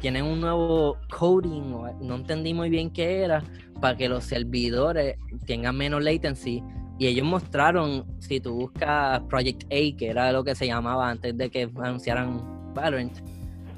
Tienen 0.00 0.24
un 0.24 0.40
nuevo 0.40 0.96
coding, 1.16 1.76
no 2.00 2.16
entendí 2.16 2.52
muy 2.52 2.68
bien 2.68 2.90
qué 2.90 3.22
era, 3.22 3.40
para 3.80 3.96
que 3.96 4.08
los 4.08 4.24
servidores 4.24 5.16
tengan 5.46 5.76
menos 5.76 6.02
latency. 6.02 6.60
Y 6.98 7.06
ellos 7.06 7.24
mostraron, 7.24 8.04
si 8.18 8.40
tú 8.40 8.52
buscas 8.62 9.20
Project 9.28 9.62
A, 9.64 9.96
que 9.96 10.08
era 10.08 10.32
lo 10.32 10.42
que 10.42 10.56
se 10.56 10.66
llamaba 10.66 11.08
antes 11.08 11.36
de 11.36 11.50
que 11.50 11.70
anunciaran 11.80 12.74
Valorant, 12.74 13.16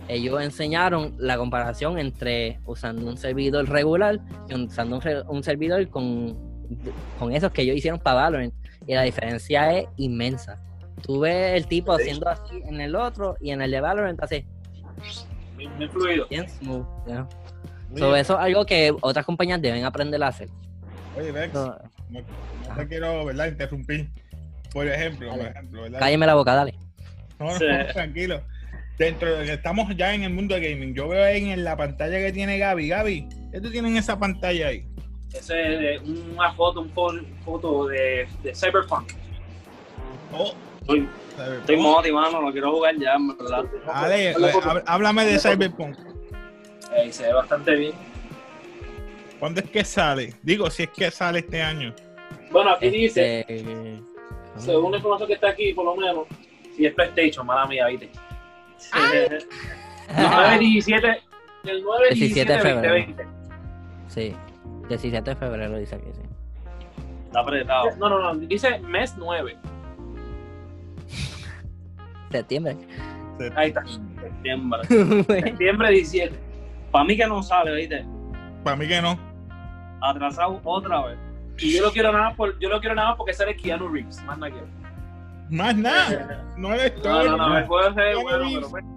ellos 0.08 0.42
enseñaron 0.42 1.14
la 1.18 1.36
comparación 1.36 1.98
entre 1.98 2.58
usando 2.64 3.06
un 3.06 3.18
servidor 3.18 3.68
regular 3.68 4.18
y 4.48 4.54
usando 4.54 4.96
un, 4.96 5.02
un 5.28 5.42
servidor 5.42 5.88
con, 5.88 6.53
con 7.18 7.32
esos 7.32 7.50
que 7.52 7.62
ellos 7.62 7.76
hicieron 7.76 8.00
para 8.00 8.22
Valorant. 8.22 8.54
Y 8.86 8.94
la 8.94 9.02
diferencia 9.02 9.72
es 9.78 9.86
inmensa. 9.96 10.60
Tú 11.02 11.20
ves 11.20 11.54
el 11.56 11.66
tipo 11.66 11.92
haciendo 11.92 12.28
así 12.28 12.62
en 12.66 12.80
el 12.80 12.94
otro 12.96 13.36
y 13.40 13.50
en 13.50 13.62
el 13.62 13.70
de 13.70 13.80
Valorant 13.80 14.22
así, 14.22 14.44
Muy, 15.56 15.68
muy 15.68 15.88
fluido. 15.88 16.26
bien 16.28 16.48
smooth. 16.48 16.86
¿no? 17.06 17.28
Oye, 17.92 17.98
So, 17.98 18.16
eso 18.16 18.34
es 18.34 18.40
algo 18.40 18.66
que 18.66 18.92
otras 19.00 19.24
compañías 19.24 19.60
deben 19.62 19.84
aprender 19.84 20.22
a 20.22 20.28
hacer. 20.28 20.48
Oye, 21.16 21.32
So, 21.52 21.78
no, 22.10 22.20
no 22.20 22.76
te 22.76 22.88
quiero, 22.88 23.24
¿verdad? 23.24 23.46
Interrumpir. 23.48 24.08
Por 24.72 24.88
ejemplo, 24.88 25.28
por 25.30 25.38
Dale. 25.38 25.50
ejemplo, 25.50 25.82
¿verdad? 25.82 25.98
cálleme 26.00 26.26
la 26.26 26.34
boca, 26.34 26.54
dale. 26.54 26.74
No, 27.38 27.46
no, 27.46 27.58
Sí. 27.58 27.64
tranquilo. 27.92 28.42
Dentro 28.98 29.36
de 29.38 29.44
que 29.46 29.52
estamos 29.54 29.94
ya 29.96 30.14
en 30.14 30.22
el 30.24 30.32
mundo 30.32 30.54
de 30.54 30.70
gaming, 30.70 30.94
yo 30.94 31.08
veo 31.08 31.24
ahí 31.24 31.50
en 31.50 31.64
la 31.64 31.76
pantalla 31.76 32.18
que 32.18 32.32
tiene 32.32 32.58
Gaby. 32.58 32.88
Gaby, 32.88 33.28
¿qué 33.52 33.60
tú 33.60 33.70
tienes 33.70 33.90
en 33.92 33.96
esa 33.98 34.18
pantalla 34.18 34.68
ahí? 34.68 34.86
Ese 35.34 35.94
es 35.96 36.02
una 36.02 36.52
foto, 36.54 36.80
un 36.80 36.94
fo- 36.94 37.24
foto 37.44 37.86
de, 37.88 38.26
de 38.42 38.54
Cyberpunk. 38.54 39.12
Oh, 40.32 40.54
Estoy, 40.80 41.08
estoy 41.60 41.76
motivado, 41.76 42.40
no 42.42 42.52
quiero 42.52 42.72
jugar 42.72 42.94
ya, 42.98 43.14
en 43.14 43.36
verdad. 43.36 43.64
Ale, 43.92 44.34
háblame 44.86 45.24
de 45.24 45.38
Cyberpunk. 45.38 45.96
Eh, 46.96 47.10
se 47.12 47.24
ve 47.24 47.32
bastante 47.32 47.74
bien. 47.74 47.92
¿Cuándo 49.40 49.60
es 49.60 49.70
que 49.70 49.84
sale? 49.84 50.34
Digo, 50.42 50.70
si 50.70 50.84
es 50.84 50.90
que 50.90 51.10
sale 51.10 51.38
este 51.40 51.62
año. 51.62 51.94
Bueno, 52.50 52.70
aquí 52.72 52.88
dice, 52.90 53.40
Este, 53.48 53.98
según 54.58 54.92
la 54.92 54.98
información 54.98 55.26
que 55.26 55.34
está 55.34 55.48
aquí, 55.48 55.72
por 55.74 55.84
lo 55.86 55.96
menos, 55.96 56.26
si 56.76 56.86
es 56.86 56.94
PlayStation, 56.94 57.46
mala 57.46 57.66
mía, 57.66 57.86
¿viste? 57.86 58.10
El 60.06 60.26
9-17, 60.26 61.18
el 61.64 61.82
9 61.82 62.08
17 62.12 62.52
de 62.52 62.58
febrero. 62.60 62.94
2020. 62.94 63.26
Sí, 64.08 64.36
17 64.88 65.30
de 65.30 65.36
febrero 65.36 65.76
dice 65.78 65.94
aquí, 65.96 66.08
sí. 66.12 66.22
Está 67.26 67.40
apretado. 67.40 67.90
No, 67.98 68.08
no, 68.08 68.20
no, 68.20 68.34
dice 68.34 68.78
mes 68.80 69.14
9. 69.18 69.56
Septiembre. 72.30 72.76
Ahí 73.56 73.68
está. 73.68 73.84
Septiembre. 74.20 74.80
Septiembre 75.24 75.90
17. 75.90 76.38
Para 76.90 77.04
mí 77.04 77.16
que 77.16 77.26
no 77.26 77.42
sale, 77.42 77.74
¿viste? 77.74 78.04
Para 78.62 78.76
mí 78.76 78.86
que 78.86 79.00
no. 79.02 79.18
Atrasado 80.00 80.60
otra 80.64 81.06
vez. 81.06 81.18
Y 81.58 81.76
yo 81.76 81.82
lo 81.84 81.92
quiero 81.92 82.12
nada 82.12 82.34
por, 82.34 82.58
yo 82.58 82.68
lo 82.68 82.80
quiero 82.80 82.94
nada 82.94 83.16
porque 83.16 83.32
sale 83.32 83.56
Keanu 83.56 83.88
Reeves, 83.88 84.22
más 84.24 84.38
nada 84.38 84.52
que. 84.52 85.54
Más 85.54 85.76
nada. 85.76 86.44
No 86.56 86.72
eres 86.72 86.94
No, 86.96 87.02
todo. 87.02 87.36
no, 87.36 87.48
no, 87.48 87.54
se 87.94 88.00
ve 88.00 88.12
Keanu 88.12 88.22
bueno, 88.22 88.38
Reeves. 88.38 88.54
pero 88.54 88.68
bueno. 88.68 88.88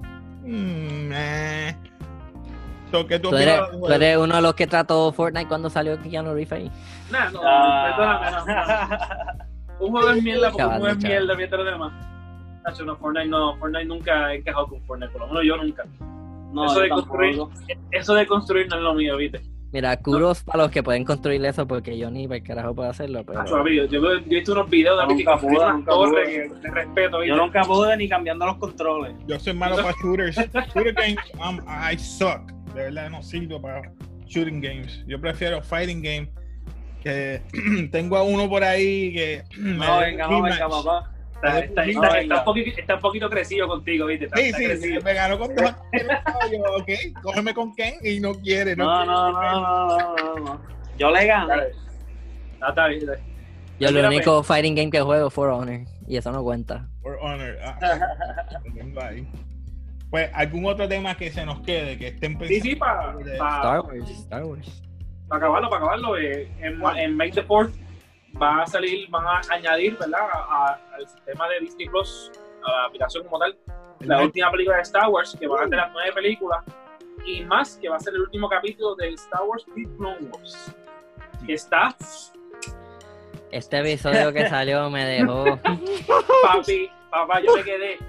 Mm, 0.43 1.11
eh. 1.13 1.75
So, 2.91 3.05
¿qué 3.05 3.19
tú 3.19 3.29
¿Tú 3.29 3.35
eres, 3.37 3.59
tú 3.71 4.23
uno 4.23 4.35
de 4.35 4.41
los 4.41 4.53
que 4.53 4.65
trató 4.67 5.11
Fortnite 5.11 5.47
cuando 5.47 5.69
salió 5.69 6.01
Keanu 6.01 6.33
Reeves 6.33 6.51
ahí. 6.53 6.71
Nah, 7.11 7.29
no, 7.31 7.41
Ah. 7.43 7.93
perdóname, 7.97 8.31
no, 8.31 8.87
no. 9.37 9.47
Un 9.85 9.91
juego 9.91 10.09
es 10.11 10.23
mierda 10.23 10.49
porque 10.49 10.65
un 10.65 10.71
juego 10.71 10.87
es 10.87 10.97
mierda 10.97 11.35
mientras 11.35 11.65
demás. 11.65 11.93
Nacho, 12.65 12.83
no, 12.85 12.95
Fortnite 12.97 13.27
no, 13.27 13.55
Fortnite 13.57 13.85
nunca 13.85 14.25
ha 14.25 14.33
encajado 14.33 14.67
con 14.67 14.81
Fortnite, 14.83 15.11
por 15.11 15.21
lo 15.21 15.27
menos 15.27 15.43
yo 15.45 15.57
nunca. 15.57 15.83
No, 16.51 16.65
eso, 16.65 16.75
yo 16.75 16.81
de 16.81 16.89
construir, 16.89 17.39
eso 17.91 18.13
de 18.15 18.25
construir 18.25 18.67
no 18.69 18.77
es 18.77 18.81
lo 18.81 18.93
mío, 18.95 19.17
¿viste? 19.17 19.41
Mira, 19.71 19.97
kudos 19.97 20.43
para 20.43 20.63
los 20.63 20.71
que 20.71 20.81
pueden 20.81 21.03
construir 21.03 21.45
eso 21.45 21.67
porque 21.67 21.97
yo 21.97 22.09
ni 22.09 22.25
para 22.25 22.37
el 22.37 22.43
carajo 22.43 22.73
puedo 22.73 22.89
hacerlo, 22.89 23.23
pero... 23.25 23.39
Nacho, 23.39 23.57
amigo, 23.57 23.83
yo, 23.85 24.01
yo 24.01 24.11
he 24.13 24.19
visto 24.21 24.53
unos 24.53 24.69
videos 24.69 24.97
de 24.99 25.07
que 25.07 25.13
nunca 25.25 25.31
construyen 25.33 25.57
pude, 25.57 25.65
una 25.65 25.73
nunca 25.77 25.91
torre 25.91 26.09
pude. 26.09 26.25
que 26.25 26.67
de 26.67 26.71
respeto, 26.73 27.19
¿viste? 27.19 27.35
Yo 27.35 27.35
nunca 27.35 27.63
pude 27.63 27.97
ni 27.97 28.09
cambiando 28.09 28.45
los 28.45 28.55
controles. 28.57 29.13
Yo 29.27 29.39
soy 29.39 29.53
malo 29.53 29.75
para 29.75 29.93
shooters. 30.01 30.35
Shooter 30.73 30.93
games, 30.93 31.17
um, 31.35 31.59
I 31.67 31.97
suck. 31.97 32.41
De 32.77 32.83
verdad, 32.83 33.09
no 33.09 33.23
sirvo 33.23 33.59
para 33.59 33.91
shooting 34.27 34.61
games. 34.61 35.03
Yo 35.07 35.19
prefiero 35.19 35.61
fighting 35.63 36.01
game. 36.03 36.29
Que 37.01 37.41
tengo 37.91 38.17
a 38.17 38.21
uno 38.23 38.47
por 38.47 38.63
ahí 38.63 39.11
que. 39.13 39.43
me 39.57 39.83
No, 39.85 39.97
venga, 39.99 40.27
no, 40.27 40.41
venga, 40.43 40.69
papá. 40.69 41.11
Está, 41.35 41.59
está, 41.59 41.85
No, 41.85 41.89
está- 41.91 42.01
venga. 42.09 42.19
está 42.21 42.37
un 42.39 42.45
poquito, 42.45 42.79
está 42.79 42.95
un 42.95 43.01
poquito 43.01 43.29
crecido 43.31 43.67
contigo, 43.67 44.05
¿viste? 44.05 44.25
Está, 44.25 44.37
Sí, 44.37 44.43
está 44.45 44.57
sí, 44.59 44.65
crecido. 44.65 45.01
me 45.01 45.13
ganó 45.15 45.39
con 45.39 45.55
dos. 45.55 45.71
Yo, 46.51 46.61
ok, 46.77 47.21
cógeme 47.23 47.53
con 47.55 47.75
Ken 47.75 47.95
y 48.03 48.19
no 48.19 48.33
quiere. 48.35 48.75
No, 48.75 49.05
No, 49.05 49.39
quiere. 49.39 49.51
no, 49.51 49.61
no, 49.61 49.97
no, 49.97 50.15
no, 50.15 50.45
no. 50.45 50.61
Yo 50.99 51.09
le 51.11 51.25
gané. 51.25 51.47
Dale. 51.47 51.71
Ah, 52.61 52.69
está 52.69 52.87
bien. 52.87 53.05
Yo 53.79 53.91
lo 53.91 54.07
único 54.07 54.43
fighting 54.43 54.75
game 54.75 54.89
que 54.91 55.01
juego 55.01 55.27
es 55.29 55.33
For 55.33 55.49
Honor 55.49 55.81
y 56.07 56.17
eso 56.17 56.31
no 56.31 56.43
cuenta. 56.43 56.87
For 57.01 57.17
honor. 57.21 57.57
Ah. 57.63 57.79
Pues, 60.09 60.29
¿algún 60.33 60.65
otro 60.65 60.87
tema 60.87 61.15
que 61.15 61.29
se 61.31 61.45
nos 61.45 61.59
quede? 61.61 61.97
Que 61.97 62.07
estén 62.07 62.39
Sí, 62.47 62.61
sí, 62.61 62.75
para 62.75 63.13
Star 63.19 63.81
Wars, 63.81 64.09
Star 64.09 64.43
Wars. 64.45 64.83
acabarlo, 65.29 65.69
para 65.69 65.81
acabarlo, 65.83 66.17
eh, 66.17 66.49
en, 66.59 66.81
en 66.97 67.15
May 67.17 67.31
the 67.31 67.45
4th 67.45 67.73
va 68.41 68.61
a 68.63 68.67
salir, 68.67 69.09
van 69.09 69.25
a 69.25 69.41
añadir, 69.53 69.97
¿verdad? 69.97 70.21
A- 70.31 70.37
a- 70.69 70.95
al 70.95 71.07
sistema 71.07 71.47
de 71.49 71.59
Disney 71.61 71.89
Plus, 71.89 72.31
a 72.65 72.71
la 72.71 72.85
aplicación 72.85 73.23
como 73.25 73.39
tal, 73.39 73.57
la 73.99 74.21
última 74.21 74.49
película 74.51 74.77
de 74.77 74.83
Star 74.83 75.09
Wars, 75.09 75.35
que 75.39 75.47
van 75.47 75.65
a 75.65 75.67
ser 75.67 75.77
las 75.77 75.91
nueve 75.91 76.11
películas, 76.13 76.63
y 77.25 77.43
más, 77.43 77.77
que 77.81 77.89
va 77.89 77.97
a 77.97 77.99
ser 77.99 78.13
el 78.13 78.21
último 78.21 78.47
capítulo 78.47 78.95
de 78.95 79.09
Star 79.09 79.41
Wars 79.43 79.65
The 79.75 79.83
Clone 79.97 80.27
Wars. 80.31 80.73
Que 81.45 81.53
está, 81.53 81.95
Este 83.51 83.79
episodio 83.79 84.31
que 84.33 84.47
salió 84.49 84.89
me 84.89 85.03
dejó... 85.05 85.57
papi, 86.43 86.89
papá, 87.09 87.39
yo 87.41 87.55
me 87.55 87.63
quedé. 87.63 87.97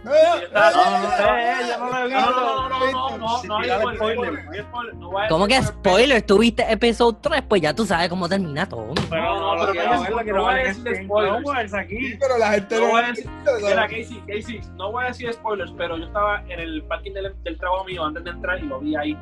Ah, 0.55 0.71
No, 0.75 0.91
no, 0.91 2.09
no 2.09 2.09
No, 2.09 2.09
no, 2.09 2.69
no, 2.69 2.69
no, 2.69 3.19
no, 3.19 3.19
no, 3.19 3.43
no, 3.45 3.59
hay 3.59 3.71
spoiler, 3.97 5.29
¿Cómo 5.29 5.47
que 5.47 5.63
spoiler? 5.63 6.23
¿Tuviste 6.23 6.71
episodio 6.73 7.19
3? 7.21 7.43
Pues 7.49 7.63
ya 7.63 7.75
tú 7.75 7.85
sabes 7.87 8.09
cómo 8.09 8.29
termina 8.29 8.67
todo. 8.69 8.95
Pero 9.11 9.23
no, 9.41 9.57
No, 9.57 9.73
pero 9.73 9.95
no, 9.95 10.19
Clone 10.19 10.75
spoilers. 10.75 11.75
Aquí. 11.75 12.17
pero 12.21 12.39
la 12.39 12.53
gente 12.53 12.75
No 12.77 12.81
no 12.83 12.89
voy 12.89 12.99
a 12.99 13.03
lo 13.03 13.07
ha 13.07 13.11
decir- 13.11 13.31
visto, 13.31 13.51
Mira, 13.67 13.75
¿no? 13.75 13.83
Casey, 13.83 14.23
Casey, 14.27 14.61
no 14.77 14.93
voy 14.93 15.05
a 15.05 15.09
decir 15.09 15.33
spoilers, 15.33 15.73
pero 15.77 15.97
yo 15.97 16.05
estaba 16.05 16.43
en 16.49 16.61
el 16.61 16.83
parking 16.85 17.13
del, 17.13 17.35
del 17.43 17.59
trabajo 17.59 17.85
mío 17.85 18.05
antes 18.05 18.25
de 18.25 18.31
entrar 18.31 18.59
y 18.59 18.67
lo 18.67 18.81
vi 18.81 18.97
ahí. 18.97 19.17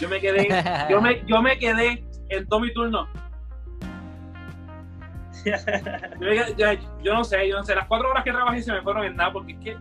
Yo 0.00 0.08
me 0.08 0.20
quedé, 0.20 0.48
yo 0.90 1.00
me, 1.00 1.22
yo 1.26 1.42
me 1.42 1.58
quedé 1.58 2.04
en 2.30 2.46
todo 2.48 2.60
mi 2.60 2.72
turno. 2.72 3.08
Yo, 6.20 6.54
yo- 6.56 6.80
yo 7.02 7.14
no 7.14 7.24
sé, 7.24 7.48
yo 7.48 7.56
no 7.56 7.64
sé, 7.64 7.74
las 7.74 7.86
cuatro 7.86 8.10
horas 8.10 8.24
que 8.24 8.32
trabajé 8.32 8.62
se 8.62 8.72
me 8.72 8.82
fueron 8.82 9.04
en 9.04 9.16
nada 9.16 9.32
porque 9.32 9.52
es 9.52 9.58
que 9.60 9.76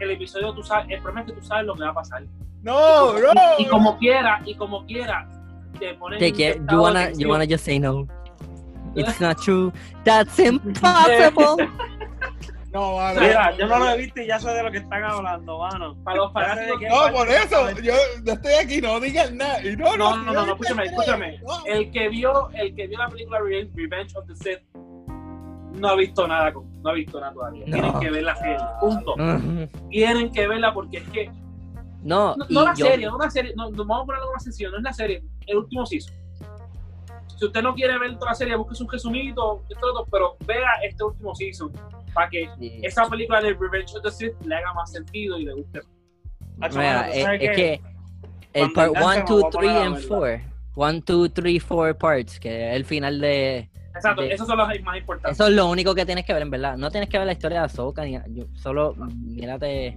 el 0.00 0.10
episodio, 0.10 0.52
tú 0.52 0.62
sabes, 0.62 0.86
el 0.90 1.00
problema 1.00 1.20
es 1.20 1.26
que 1.32 1.40
tú 1.40 1.46
sabes 1.46 1.66
lo 1.66 1.74
que 1.74 1.82
va 1.84 1.90
a 1.90 1.94
pasar. 1.94 2.24
No, 2.62 3.12
no. 3.12 3.28
Y 3.58 3.66
como 3.66 3.98
quiera, 3.98 4.40
y 4.44 4.54
como 4.54 4.84
quiera, 4.86 5.28
te 5.78 5.94
ponen 5.94 6.18
Te 6.18 6.32
quiero- 6.32 6.60
you 6.70 6.80
wanna, 6.80 7.10
you 7.12 7.28
wanna 7.28 7.44
just 7.48 7.64
say 7.64 7.78
no. 7.78 8.06
It's 8.96 9.20
not 9.20 9.36
true. 9.42 9.72
That's 10.04 10.38
impossible. 10.38 11.68
No, 12.74 12.96
vale. 12.96 13.20
Mira, 13.20 13.56
yo 13.56 13.66
no 13.68 13.78
lo 13.78 13.88
he 13.90 13.96
visto 13.98 14.20
y 14.20 14.26
ya 14.26 14.38
sé 14.40 14.50
de 14.50 14.62
lo 14.64 14.70
que 14.72 14.78
están 14.78 15.04
hablando, 15.04 15.58
mano. 15.60 15.96
Para 16.02 16.16
los 16.16 16.32
fanáticos 16.32 16.80
¿De 16.80 16.86
qué? 16.86 16.92
No, 16.92 17.12
por 17.12 17.28
eso, 17.28 17.70
yo 17.80 17.94
estoy 18.26 18.52
aquí, 18.54 18.80
no 18.80 18.98
digan 18.98 19.36
nada. 19.36 19.64
Y 19.64 19.76
no, 19.76 19.96
No, 19.96 20.16
no, 20.16 20.22
no, 20.24 20.32
no, 20.32 20.46
no, 20.46 20.52
escúchame, 20.54 20.84
escúchame. 20.86 21.38
No. 21.46 21.64
El 21.66 21.90
que 21.92 22.08
vio, 22.08 22.50
el 22.50 22.74
que 22.74 22.88
vio 22.88 22.98
la 22.98 23.08
película 23.08 23.38
Re- 23.38 23.70
Revenge 23.74 24.16
of 24.16 24.26
the 24.26 24.34
Sith 24.34 24.60
no 24.74 25.88
ha 25.88 25.94
visto 25.94 26.26
nada, 26.26 26.52
con- 26.52 26.82
no 26.82 26.90
ha 26.90 26.94
visto 26.94 27.20
nada 27.20 27.32
todavía. 27.32 27.64
No. 27.66 27.72
Tienen 27.76 28.00
que 28.00 28.10
ver 28.10 28.22
la 28.24 28.36
serie, 28.36 28.58
punto. 28.80 29.14
Tienen 29.90 30.32
que 30.32 30.48
verla 30.48 30.74
porque 30.74 30.98
es 30.98 31.08
que 31.10 31.30
No, 32.02 32.34
no, 32.50 32.64
la 32.64 32.74
yo- 32.74 32.86
serie, 32.86 33.06
no 33.06 33.18
la 33.18 33.30
serie, 33.30 33.52
no, 33.56 33.70
no, 33.70 33.84
vamos 33.84 34.02
a 34.02 34.06
ponerlo 34.06 34.32
más 34.32 34.42
sencillo, 34.42 34.70
no 34.72 34.78
es 34.78 34.82
la 34.82 34.92
serie, 34.92 35.22
el 35.46 35.56
último 35.58 35.86
season. 35.86 36.12
Si 37.38 37.44
usted 37.46 37.62
no 37.62 37.74
quiere 37.74 37.98
ver 37.98 38.14
toda 38.18 38.32
la 38.32 38.34
serie, 38.34 38.54
busque 38.56 38.82
un 38.82 38.90
resumito, 38.90 39.62
esto, 39.68 39.86
otro, 39.92 40.06
pero 40.10 40.36
vea 40.46 40.70
este 40.82 41.02
último 41.04 41.34
season 41.34 41.72
para 42.14 42.30
que 42.30 42.48
Sí. 42.58 42.80
esa 42.82 43.06
película 43.08 43.40
de 43.40 43.52
Revenge 43.54 43.96
of 43.96 44.02
the 44.02 44.10
Sith 44.10 44.32
le 44.44 44.54
haga 44.54 44.72
más 44.72 44.90
sentido 44.92 45.38
y 45.38 45.44
le 45.44 45.52
guste. 45.54 45.80
Hacho, 46.60 46.78
Mira, 46.78 46.94
mano, 47.00 47.04
¿tú 47.12 47.18
es, 47.18 47.22
sabes 47.24 47.40
es 47.42 47.56
que 47.56 47.80
el 48.52 48.72
part 48.72 48.88
enganche 48.96 49.32
1, 49.34 49.36
me 49.36 49.40
2, 49.40 49.40
voy 49.40 49.44
a 49.44 49.50
3 49.50 49.52
poner 49.52 49.76
a 49.76 49.84
and 49.86 49.94
verla. 49.96 50.08
4. 50.08 50.54
1, 50.76 51.00
2, 51.06 51.34
3, 51.34 51.64
4 51.64 51.98
parts, 51.98 52.40
que 52.40 52.70
es 52.70 52.76
el 52.76 52.84
final 52.84 53.20
de... 53.20 53.70
Exacto, 53.94 54.22
De- 54.22 54.32
esos 54.32 54.46
son 54.46 54.58
los 54.58 54.66
más 54.82 54.96
importantes. 54.96 55.32
Eso 55.38 55.48
es 55.48 55.54
lo 55.54 55.68
único 55.68 55.94
que 55.94 56.04
tienes 56.06 56.24
que 56.24 56.32
ver, 56.32 56.42
en 56.42 56.50
verdad. 56.50 56.76
No 56.76 56.90
tienes 56.90 57.08
que 57.08 57.16
ver 57.18 57.26
la 57.26 57.32
historia 57.32 57.60
de 57.60 57.64
Ahsoka, 57.66 58.04
ni 58.04 58.12
yo- 58.28 58.46
solo 58.54 58.94
mírate... 58.96 59.96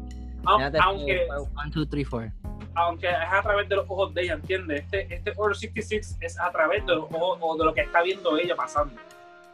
Mírate 0.57 0.77
aunque, 0.81 1.27
1, 1.29 1.71
2, 1.73 1.89
3, 1.89 2.07
4. 2.09 2.31
aunque 2.75 3.07
es 3.09 3.15
a 3.31 3.41
través 3.41 3.67
de 3.67 3.75
los 3.75 3.85
ojos 3.89 4.13
de 4.13 4.21
ella, 4.21 4.33
¿entiendes? 4.33 4.83
Este, 4.83 5.13
este 5.13 5.33
Order 5.35 5.57
66 5.57 6.17
es 6.21 6.39
a 6.39 6.51
través 6.51 6.85
de 6.85 6.95
los 6.95 7.05
ojos 7.11 7.37
o 7.41 7.57
de 7.57 7.65
lo 7.65 7.73
que 7.73 7.81
está 7.81 8.01
viendo 8.03 8.37
ella 8.37 8.55
pasando. 8.55 8.93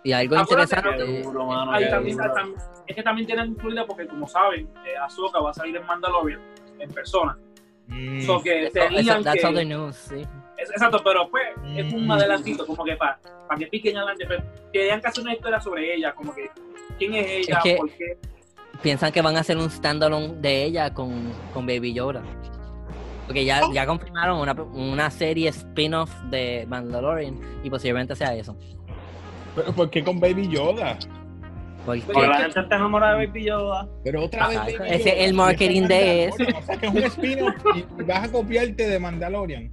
Y 0.04 0.12
algo 0.12 0.36
Acuérdate, 0.38 0.76
interesante... 0.76 1.24
Mano, 1.34 1.72
Ahí 1.72 1.89
también, 1.89 2.18
es 2.88 2.96
que 2.96 3.04
también 3.04 3.26
tienen 3.28 3.48
incluida 3.52 3.86
porque, 3.86 4.06
como 4.08 4.28
saben, 4.28 4.68
eh, 4.86 4.98
Ahsoka 5.02 5.39
va 5.39 5.52
a 5.52 5.54
salir 5.54 5.76
en 5.78 5.86
Mandalorian 5.86 6.42
en 6.80 6.92
persona. 6.92 7.38
Mm. 7.88 8.22
So 8.22 8.42
que 8.42 8.66
Eso, 8.66 8.74
tenían 8.74 9.00
eso, 9.00 9.22
that's 9.24 9.42
que- 9.42 9.48
all 9.48 9.56
the 9.56 9.66
news, 9.66 9.96
sí. 9.96 10.22
es- 10.58 10.70
exacto, 10.72 11.02
pero 11.04 11.30
pues 11.30 11.44
es 11.76 11.94
un 11.94 12.08
Mm. 12.08 12.12
adelantito, 12.12 12.66
como 12.66 12.84
que 12.84 12.96
para, 12.98 13.18
para 13.48 13.58
que 13.60 13.68
piquen 13.68 13.96
adelante. 13.98 14.26
Pero 14.28 14.44
tenían 14.74 15.00
que 15.02 15.08
hacer 15.08 15.24
una 15.24 15.34
historia 15.34 15.60
sobre 15.62 15.96
ella, 15.96 16.13
como 16.13 16.34
que 16.36 16.50
quién 16.98 17.13
es 17.16 17.26
ella, 17.30 17.58
Es 17.58 17.63
que- 17.63 17.76
por 17.78 17.89
qué. 17.92 18.18
Piensan 18.82 19.12
que 19.13 19.22
van 19.22 19.38
a 19.38 19.39
hacer 19.42 19.56
un 19.58 19.70
standalone 19.70 20.34
de 20.42 20.66
ella 20.66 20.94
con, 20.94 21.32
con 21.54 21.66
Baby 21.66 21.94
Yoda. 21.94 22.22
Porque 23.26 23.46
ya, 23.46 23.62
ya 23.72 23.86
confirmaron 23.86 24.39
una, 24.39 24.52
una 24.52 25.10
serie 25.10 25.48
spin-off 25.50 26.12
de 26.30 26.66
Mandalorian 26.68 27.39
y 27.63 27.70
posiblemente 27.70 28.13
sea 28.18 28.36
eso. 28.36 28.58
Pero 29.56 29.74
¿por 29.74 29.89
qué 29.89 30.04
con 30.04 30.20
Baby 30.20 30.50
Yoda? 30.50 30.98
Porque 31.86 32.28
la 32.28 32.38
gente 32.38 32.60
está 32.62 32.76
enamorada 32.78 33.18
de 33.18 33.28
Baby 33.28 33.46
Yoda. 33.46 33.88
Pero 34.04 34.24
otra 34.24 34.48
vez. 34.48 34.58
Ajá, 34.58 34.66
Baby 34.66 34.78
ese 34.88 34.96
es 34.96 35.16
Yoda. 35.16 35.26
el 35.26 35.34
marketing 35.34 35.82
de 35.84 36.24
es 36.26 36.39
Mandalorian, 36.39 36.56
O 36.58 36.62
sea 36.66 36.78
que 36.78 36.86
es 36.88 36.94
un 36.94 36.98
spin-off 37.04 37.56
y 37.76 37.80
y 38.02 38.04
vas 38.06 38.24
a 38.24 38.32
copiarte 38.32 38.88
de 38.88 39.00
Mandalorian. 39.00 39.72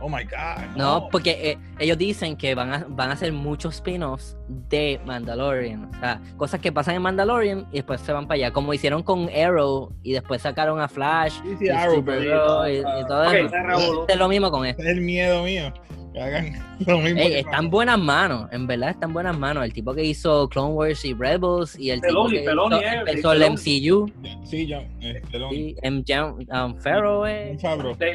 Oh 0.00 0.08
my 0.08 0.24
god. 0.24 0.76
No, 0.76 1.08
porque 1.10 1.50
eh, 1.50 1.58
ellos 1.78 1.98
dicen 1.98 2.36
que 2.36 2.54
van 2.54 2.72
a, 2.72 2.86
van 2.88 3.10
a 3.10 3.12
hacer 3.14 3.32
muchos 3.32 3.74
spin-offs 3.76 4.36
de 4.48 5.00
Mandalorian. 5.04 5.84
O 5.94 6.00
sea, 6.00 6.20
cosas 6.36 6.60
que 6.60 6.72
pasan 6.72 6.94
en 6.96 7.02
Mandalorian 7.02 7.66
y 7.72 7.76
después 7.76 8.00
se 8.00 8.12
van 8.12 8.26
para 8.26 8.36
allá. 8.36 8.50
Como 8.52 8.72
hicieron 8.72 9.02
con 9.02 9.28
Arrow 9.28 9.92
y 10.02 10.12
después 10.12 10.42
sacaron 10.42 10.80
a 10.80 10.88
Flash 10.88 11.32
Sí, 11.42 11.56
sí, 11.58 11.64
y 11.66 11.68
Arrow, 11.68 11.98
y, 11.98 12.02
pero- 12.02 12.68
y 12.68 12.82
todo 13.06 13.28
Ok, 13.28 13.34
eso. 13.34 14.06
Es 14.08 14.16
lo 14.16 14.28
mismo 14.28 14.50
con 14.50 14.64
esto. 14.66 14.82
Es 14.82 14.88
el 14.88 15.00
miedo 15.00 15.42
mío. 15.44 15.72
Que 16.12 16.20
hagan 16.20 16.52
lo 16.86 16.98
mismo. 16.98 17.20
Ey, 17.20 17.28
que 17.28 17.38
está 17.40 17.58
en 17.58 17.70
buenas 17.70 17.98
manos, 17.98 18.48
en 18.50 18.66
verdad 18.66 18.90
está 18.90 19.06
en 19.06 19.12
buenas 19.12 19.38
manos. 19.38 19.64
El 19.64 19.72
tipo 19.72 19.94
que 19.94 20.02
hizo 20.02 20.48
Clone 20.48 20.72
Wars 20.74 21.04
y 21.04 21.14
Rebels 21.14 21.78
y 21.78 21.90
el 21.90 22.00
Peloni, 22.00 22.30
tipo 22.30 22.40
que 22.40 22.46
Peloni, 22.48 22.76
hizo- 22.76 22.84
eh, 22.84 22.94
empezó 22.98 23.32
el 23.32 23.38
Peloni. 23.38 23.54
MCU 23.54 24.12
Sí, 24.44 24.66
ya. 24.66 24.82
Este, 25.00 25.38
lo- 25.38 25.52
y 25.52 25.76
MJ 25.84 26.24
um, 26.64 26.74
Farrow, 26.80 27.26
eh, 27.26 27.56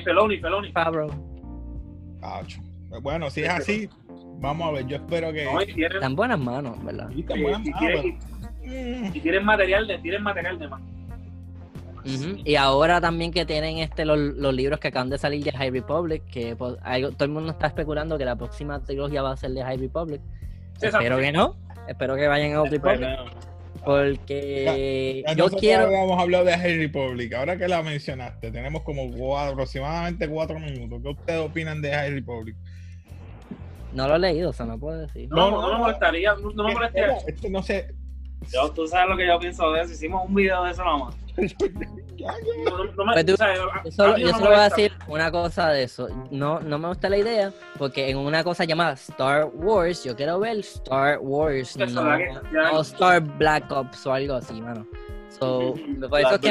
Feloni, 0.04 0.40
Feloni. 0.40 0.72
Favreau. 0.74 1.10
Acho. 2.26 2.60
Bueno, 3.02 3.30
si 3.30 3.42
es 3.44 3.50
así, 3.50 3.90
vamos 4.40 4.68
a 4.68 4.72
ver. 4.72 4.88
Yo 4.88 4.96
espero 4.98 5.32
que. 5.34 5.46
No, 5.46 5.62
y 5.62 5.66
tienen, 5.66 5.92
Está 5.94 6.06
en 6.06 6.16
buenas 6.16 6.40
manos, 6.40 6.84
verdad. 6.84 7.10
Sí, 7.14 8.18
y 9.14 9.20
tienen 9.20 9.46
material 9.46 9.88
de, 9.88 9.98
tienen 10.00 10.24
material 10.24 10.58
de 10.60 10.68
más. 10.68 10.82
Ujú. 12.06 12.38
Y 12.46 12.56
ahora 12.56 13.02
también 13.02 13.32
que 13.32 13.46
tienen 13.46 13.80
este 13.80 14.06
los, 14.06 14.18
los 14.20 14.54
libros 14.54 14.80
que 14.80 14.90
acaban 14.90 15.10
de 15.10 15.18
salir 15.18 15.44
de 15.44 15.52
High 15.52 15.72
Republic, 15.72 16.24
que 16.32 16.56
pues, 16.56 16.76
algo- 16.84 17.12
todo 17.12 17.26
el 17.26 17.32
mundo 17.32 17.52
está 17.52 17.68
especulando 17.68 18.18
que 18.18 18.26
la 18.26 18.36
próxima 18.36 18.80
trilogía 18.80 19.22
va 19.24 19.32
a 19.32 19.38
ser 19.38 19.52
de 19.52 19.64
High 19.64 19.78
Republic. 19.78 20.22
Sí. 20.80 20.88
Espero 20.88 21.18
que 21.18 21.32
no. 21.32 21.56
Espero 21.88 22.16
que 22.16 22.28
vayan 22.28 22.54
a 22.54 22.62
Old 22.62 22.72
Republic. 22.72 23.10
Porque 23.86 25.24
Ya 25.26 25.32
yo 25.34 25.38
nosotros 25.38 25.62
quiero. 25.62 25.84
habíamos 25.86 26.20
hablado 26.20 26.46
de 26.46 26.58
High 26.58 26.78
Republic. 26.78 27.34
Ahora 27.34 27.58
que 27.58 27.68
la 27.68 27.82
mencionaste, 27.84 28.52
tenemos 28.52 28.82
como 28.84 29.10
cuatro- 29.12 29.54
aproximadamente 29.54 30.28
cuatro 30.28 30.60
minutos. 30.60 31.00
¿Qué 31.04 31.10
ustedes 31.10 31.40
opinan 31.42 31.82
de 31.82 31.92
High 31.94 32.12
Republic? 32.12 32.56
No 33.94 34.08
lo 34.08 34.16
he 34.16 34.20
leído, 34.20 34.50
o 34.50 34.54
sea, 34.54 34.66
no 34.66 34.78
puedo 34.78 35.00
decir. 35.00 35.30
No, 35.30 35.36
No, 35.50 35.52
no, 35.52 35.62
no, 35.62 35.74
me 35.74 35.80
molestaría, 35.80 36.34
no, 36.36 36.52
no 36.52 36.64
me 36.66 36.74
molestaría. 36.74 37.18
Esto 37.28 37.50
no 37.50 37.64
sé. 37.64 37.94
Yo, 38.52 38.70
tú 38.72 38.86
sabes 38.88 39.10
lo 39.10 39.18
que 39.18 39.26
yo 39.26 39.40
pienso 39.40 39.72
de 39.72 39.82
eso. 39.82 39.94
Hicimos 39.94 40.28
un 40.28 40.36
video 40.36 40.64
de 40.64 40.72
eso 40.72 40.84
nomás. 40.84 41.16
Pues 41.36 43.26
tú- 43.26 43.34
o 43.34 43.38
sea, 43.38 43.48
a- 43.54 43.84
Yo 43.84 43.92
solo, 43.92 44.18
yo 44.18 44.32
voy 44.40 44.54
a 44.56 44.64
decir 44.70 44.92
una 45.08 45.32
cosa 45.32 45.70
de 45.70 45.84
eso. 45.84 46.08
No, 46.32 46.60
no 46.60 46.80
me 46.80 46.88
gusta 46.88 47.10
la 47.10 47.18
idea 47.18 47.52
porque 47.78 48.10
en 48.10 48.18
una 48.18 48.44
cosa 48.44 48.64
llamada 48.64 48.94
Star 48.94 49.50
Wars, 49.54 50.04
yo 50.04 50.16
quiero 50.16 50.40
ver 50.40 50.60
Star 50.60 51.20
Wars, 51.20 51.76
Eso, 51.76 52.02
no, 52.52 52.82
Star 52.82 53.22
Black 53.22 53.72
Ops 53.72 54.06
o 54.08 54.14
algo 54.14 54.36
así, 54.36 54.62
mano. 54.62 54.88
So, 55.30 55.74
por 56.10 56.22
La 56.22 56.30
eso 56.30 56.36
es 56.36 56.40
que 56.40 56.50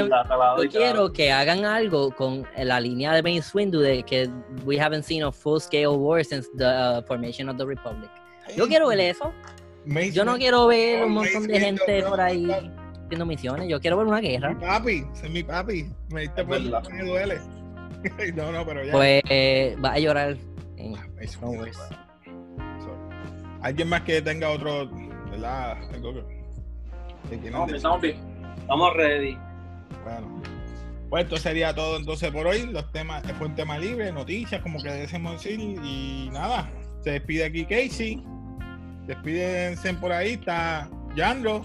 yo 0.63 0.69
quiero 0.71 1.11
que 1.11 1.33
hagan 1.33 1.65
algo 1.65 2.11
con 2.11 2.47
la 2.59 2.79
línea 2.81 3.13
de 3.15 3.23
Mace 3.23 3.51
Windu 3.55 3.81
de 3.81 4.03
que 4.03 4.29
we 4.67 4.79
haven't 4.79 5.05
seen 5.05 5.23
a 5.23 5.33
full 5.33 5.59
scale 5.59 5.87
war 5.89 6.23
since 6.23 6.47
the 6.59 6.67
uh, 6.67 7.03
formation 7.07 7.49
of 7.49 7.57
the 7.57 7.65
Republic. 7.65 8.11
Yo 8.55 8.67
quiero 8.69 8.89
ver 8.89 9.01
eso. 9.01 9.33
Mace 9.87 10.13
Yo 10.13 10.25
no 10.27 10.37
quiero 10.37 10.67
ver 10.67 11.03
Oh, 11.03 11.07
un 11.07 11.13
montón 11.15 11.43
Mace 11.43 11.53
de 11.53 11.61
gente 11.61 12.03
por 12.03 12.21
ahí 12.21 12.47
haciendo 13.15 13.27
misiones. 13.27 13.69
Yo 13.69 13.81
quiero 13.81 13.97
ver 13.97 14.07
una 14.07 14.21
Mi 14.21 14.29
guerra. 14.29 14.57
papi, 14.59 15.05
ese 15.15 15.27
es 15.27 15.33
mi 15.33 15.43
papi. 15.43 15.87
Me 16.11 16.23
diste 16.23 16.45
por 16.45 16.61
me 16.61 17.05
duele. 17.05 17.41
no, 18.35 18.53
no, 18.53 18.67
pero 18.67 18.85
ya. 18.85 18.93
Pues 18.93 19.23
eh, 19.29 19.77
va 19.83 19.93
a 19.93 19.99
llorar. 19.99 20.37
en- 20.77 20.93
Mace 20.93 21.25
Star 21.25 21.49
Windu, 21.49 21.63
Wars. 21.65 21.77
sorry. 21.77 23.59
Alguien 23.63 23.89
más 23.89 24.03
que 24.03 24.21
tenga 24.21 24.51
otro, 24.51 24.91
¿verdad? 25.31 25.79
Algo 25.95 26.13
que, 26.15 27.37
estamos 27.47 28.01
bien. 28.01 28.17
Estamos 28.59 28.95
ready. 28.95 29.39
Bueno, 30.03 30.43
pues 31.09 31.25
esto 31.25 31.37
sería 31.39 31.75
todo 31.75 31.97
entonces 31.97 32.31
por 32.31 32.47
hoy. 32.47 32.67
Los 32.67 32.91
temas 32.93 33.23
fue 33.39 33.47
un 33.47 33.55
tema 33.55 33.79
libre, 33.79 34.13
noticias, 34.13 34.61
como 34.61 34.83
que 34.83 34.91
decimos 34.91 35.43
decir. 35.43 35.59
Y 35.61 36.29
nada, 36.33 36.69
se 37.03 37.13
despide 37.13 37.45
aquí 37.45 37.65
Casey. 37.65 38.23
Despídense 39.07 39.95
por 39.95 40.13
ahí. 40.13 40.33
Está 40.35 40.89
Yandro, 41.15 41.65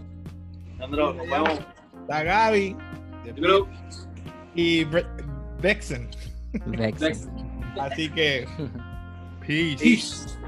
Sandro, 0.80 1.14
nos 1.14 1.30
vemos. 1.30 1.60
está 2.02 2.24
Gaby 2.24 2.76
Dímelo. 3.26 3.68
y 4.56 4.86
Bre- 4.86 5.06
Vexen. 5.62 6.10
Vexen. 6.66 7.30
Así 7.80 8.10
que, 8.10 8.48
peace. 9.48 9.78
Peace. 9.84 10.40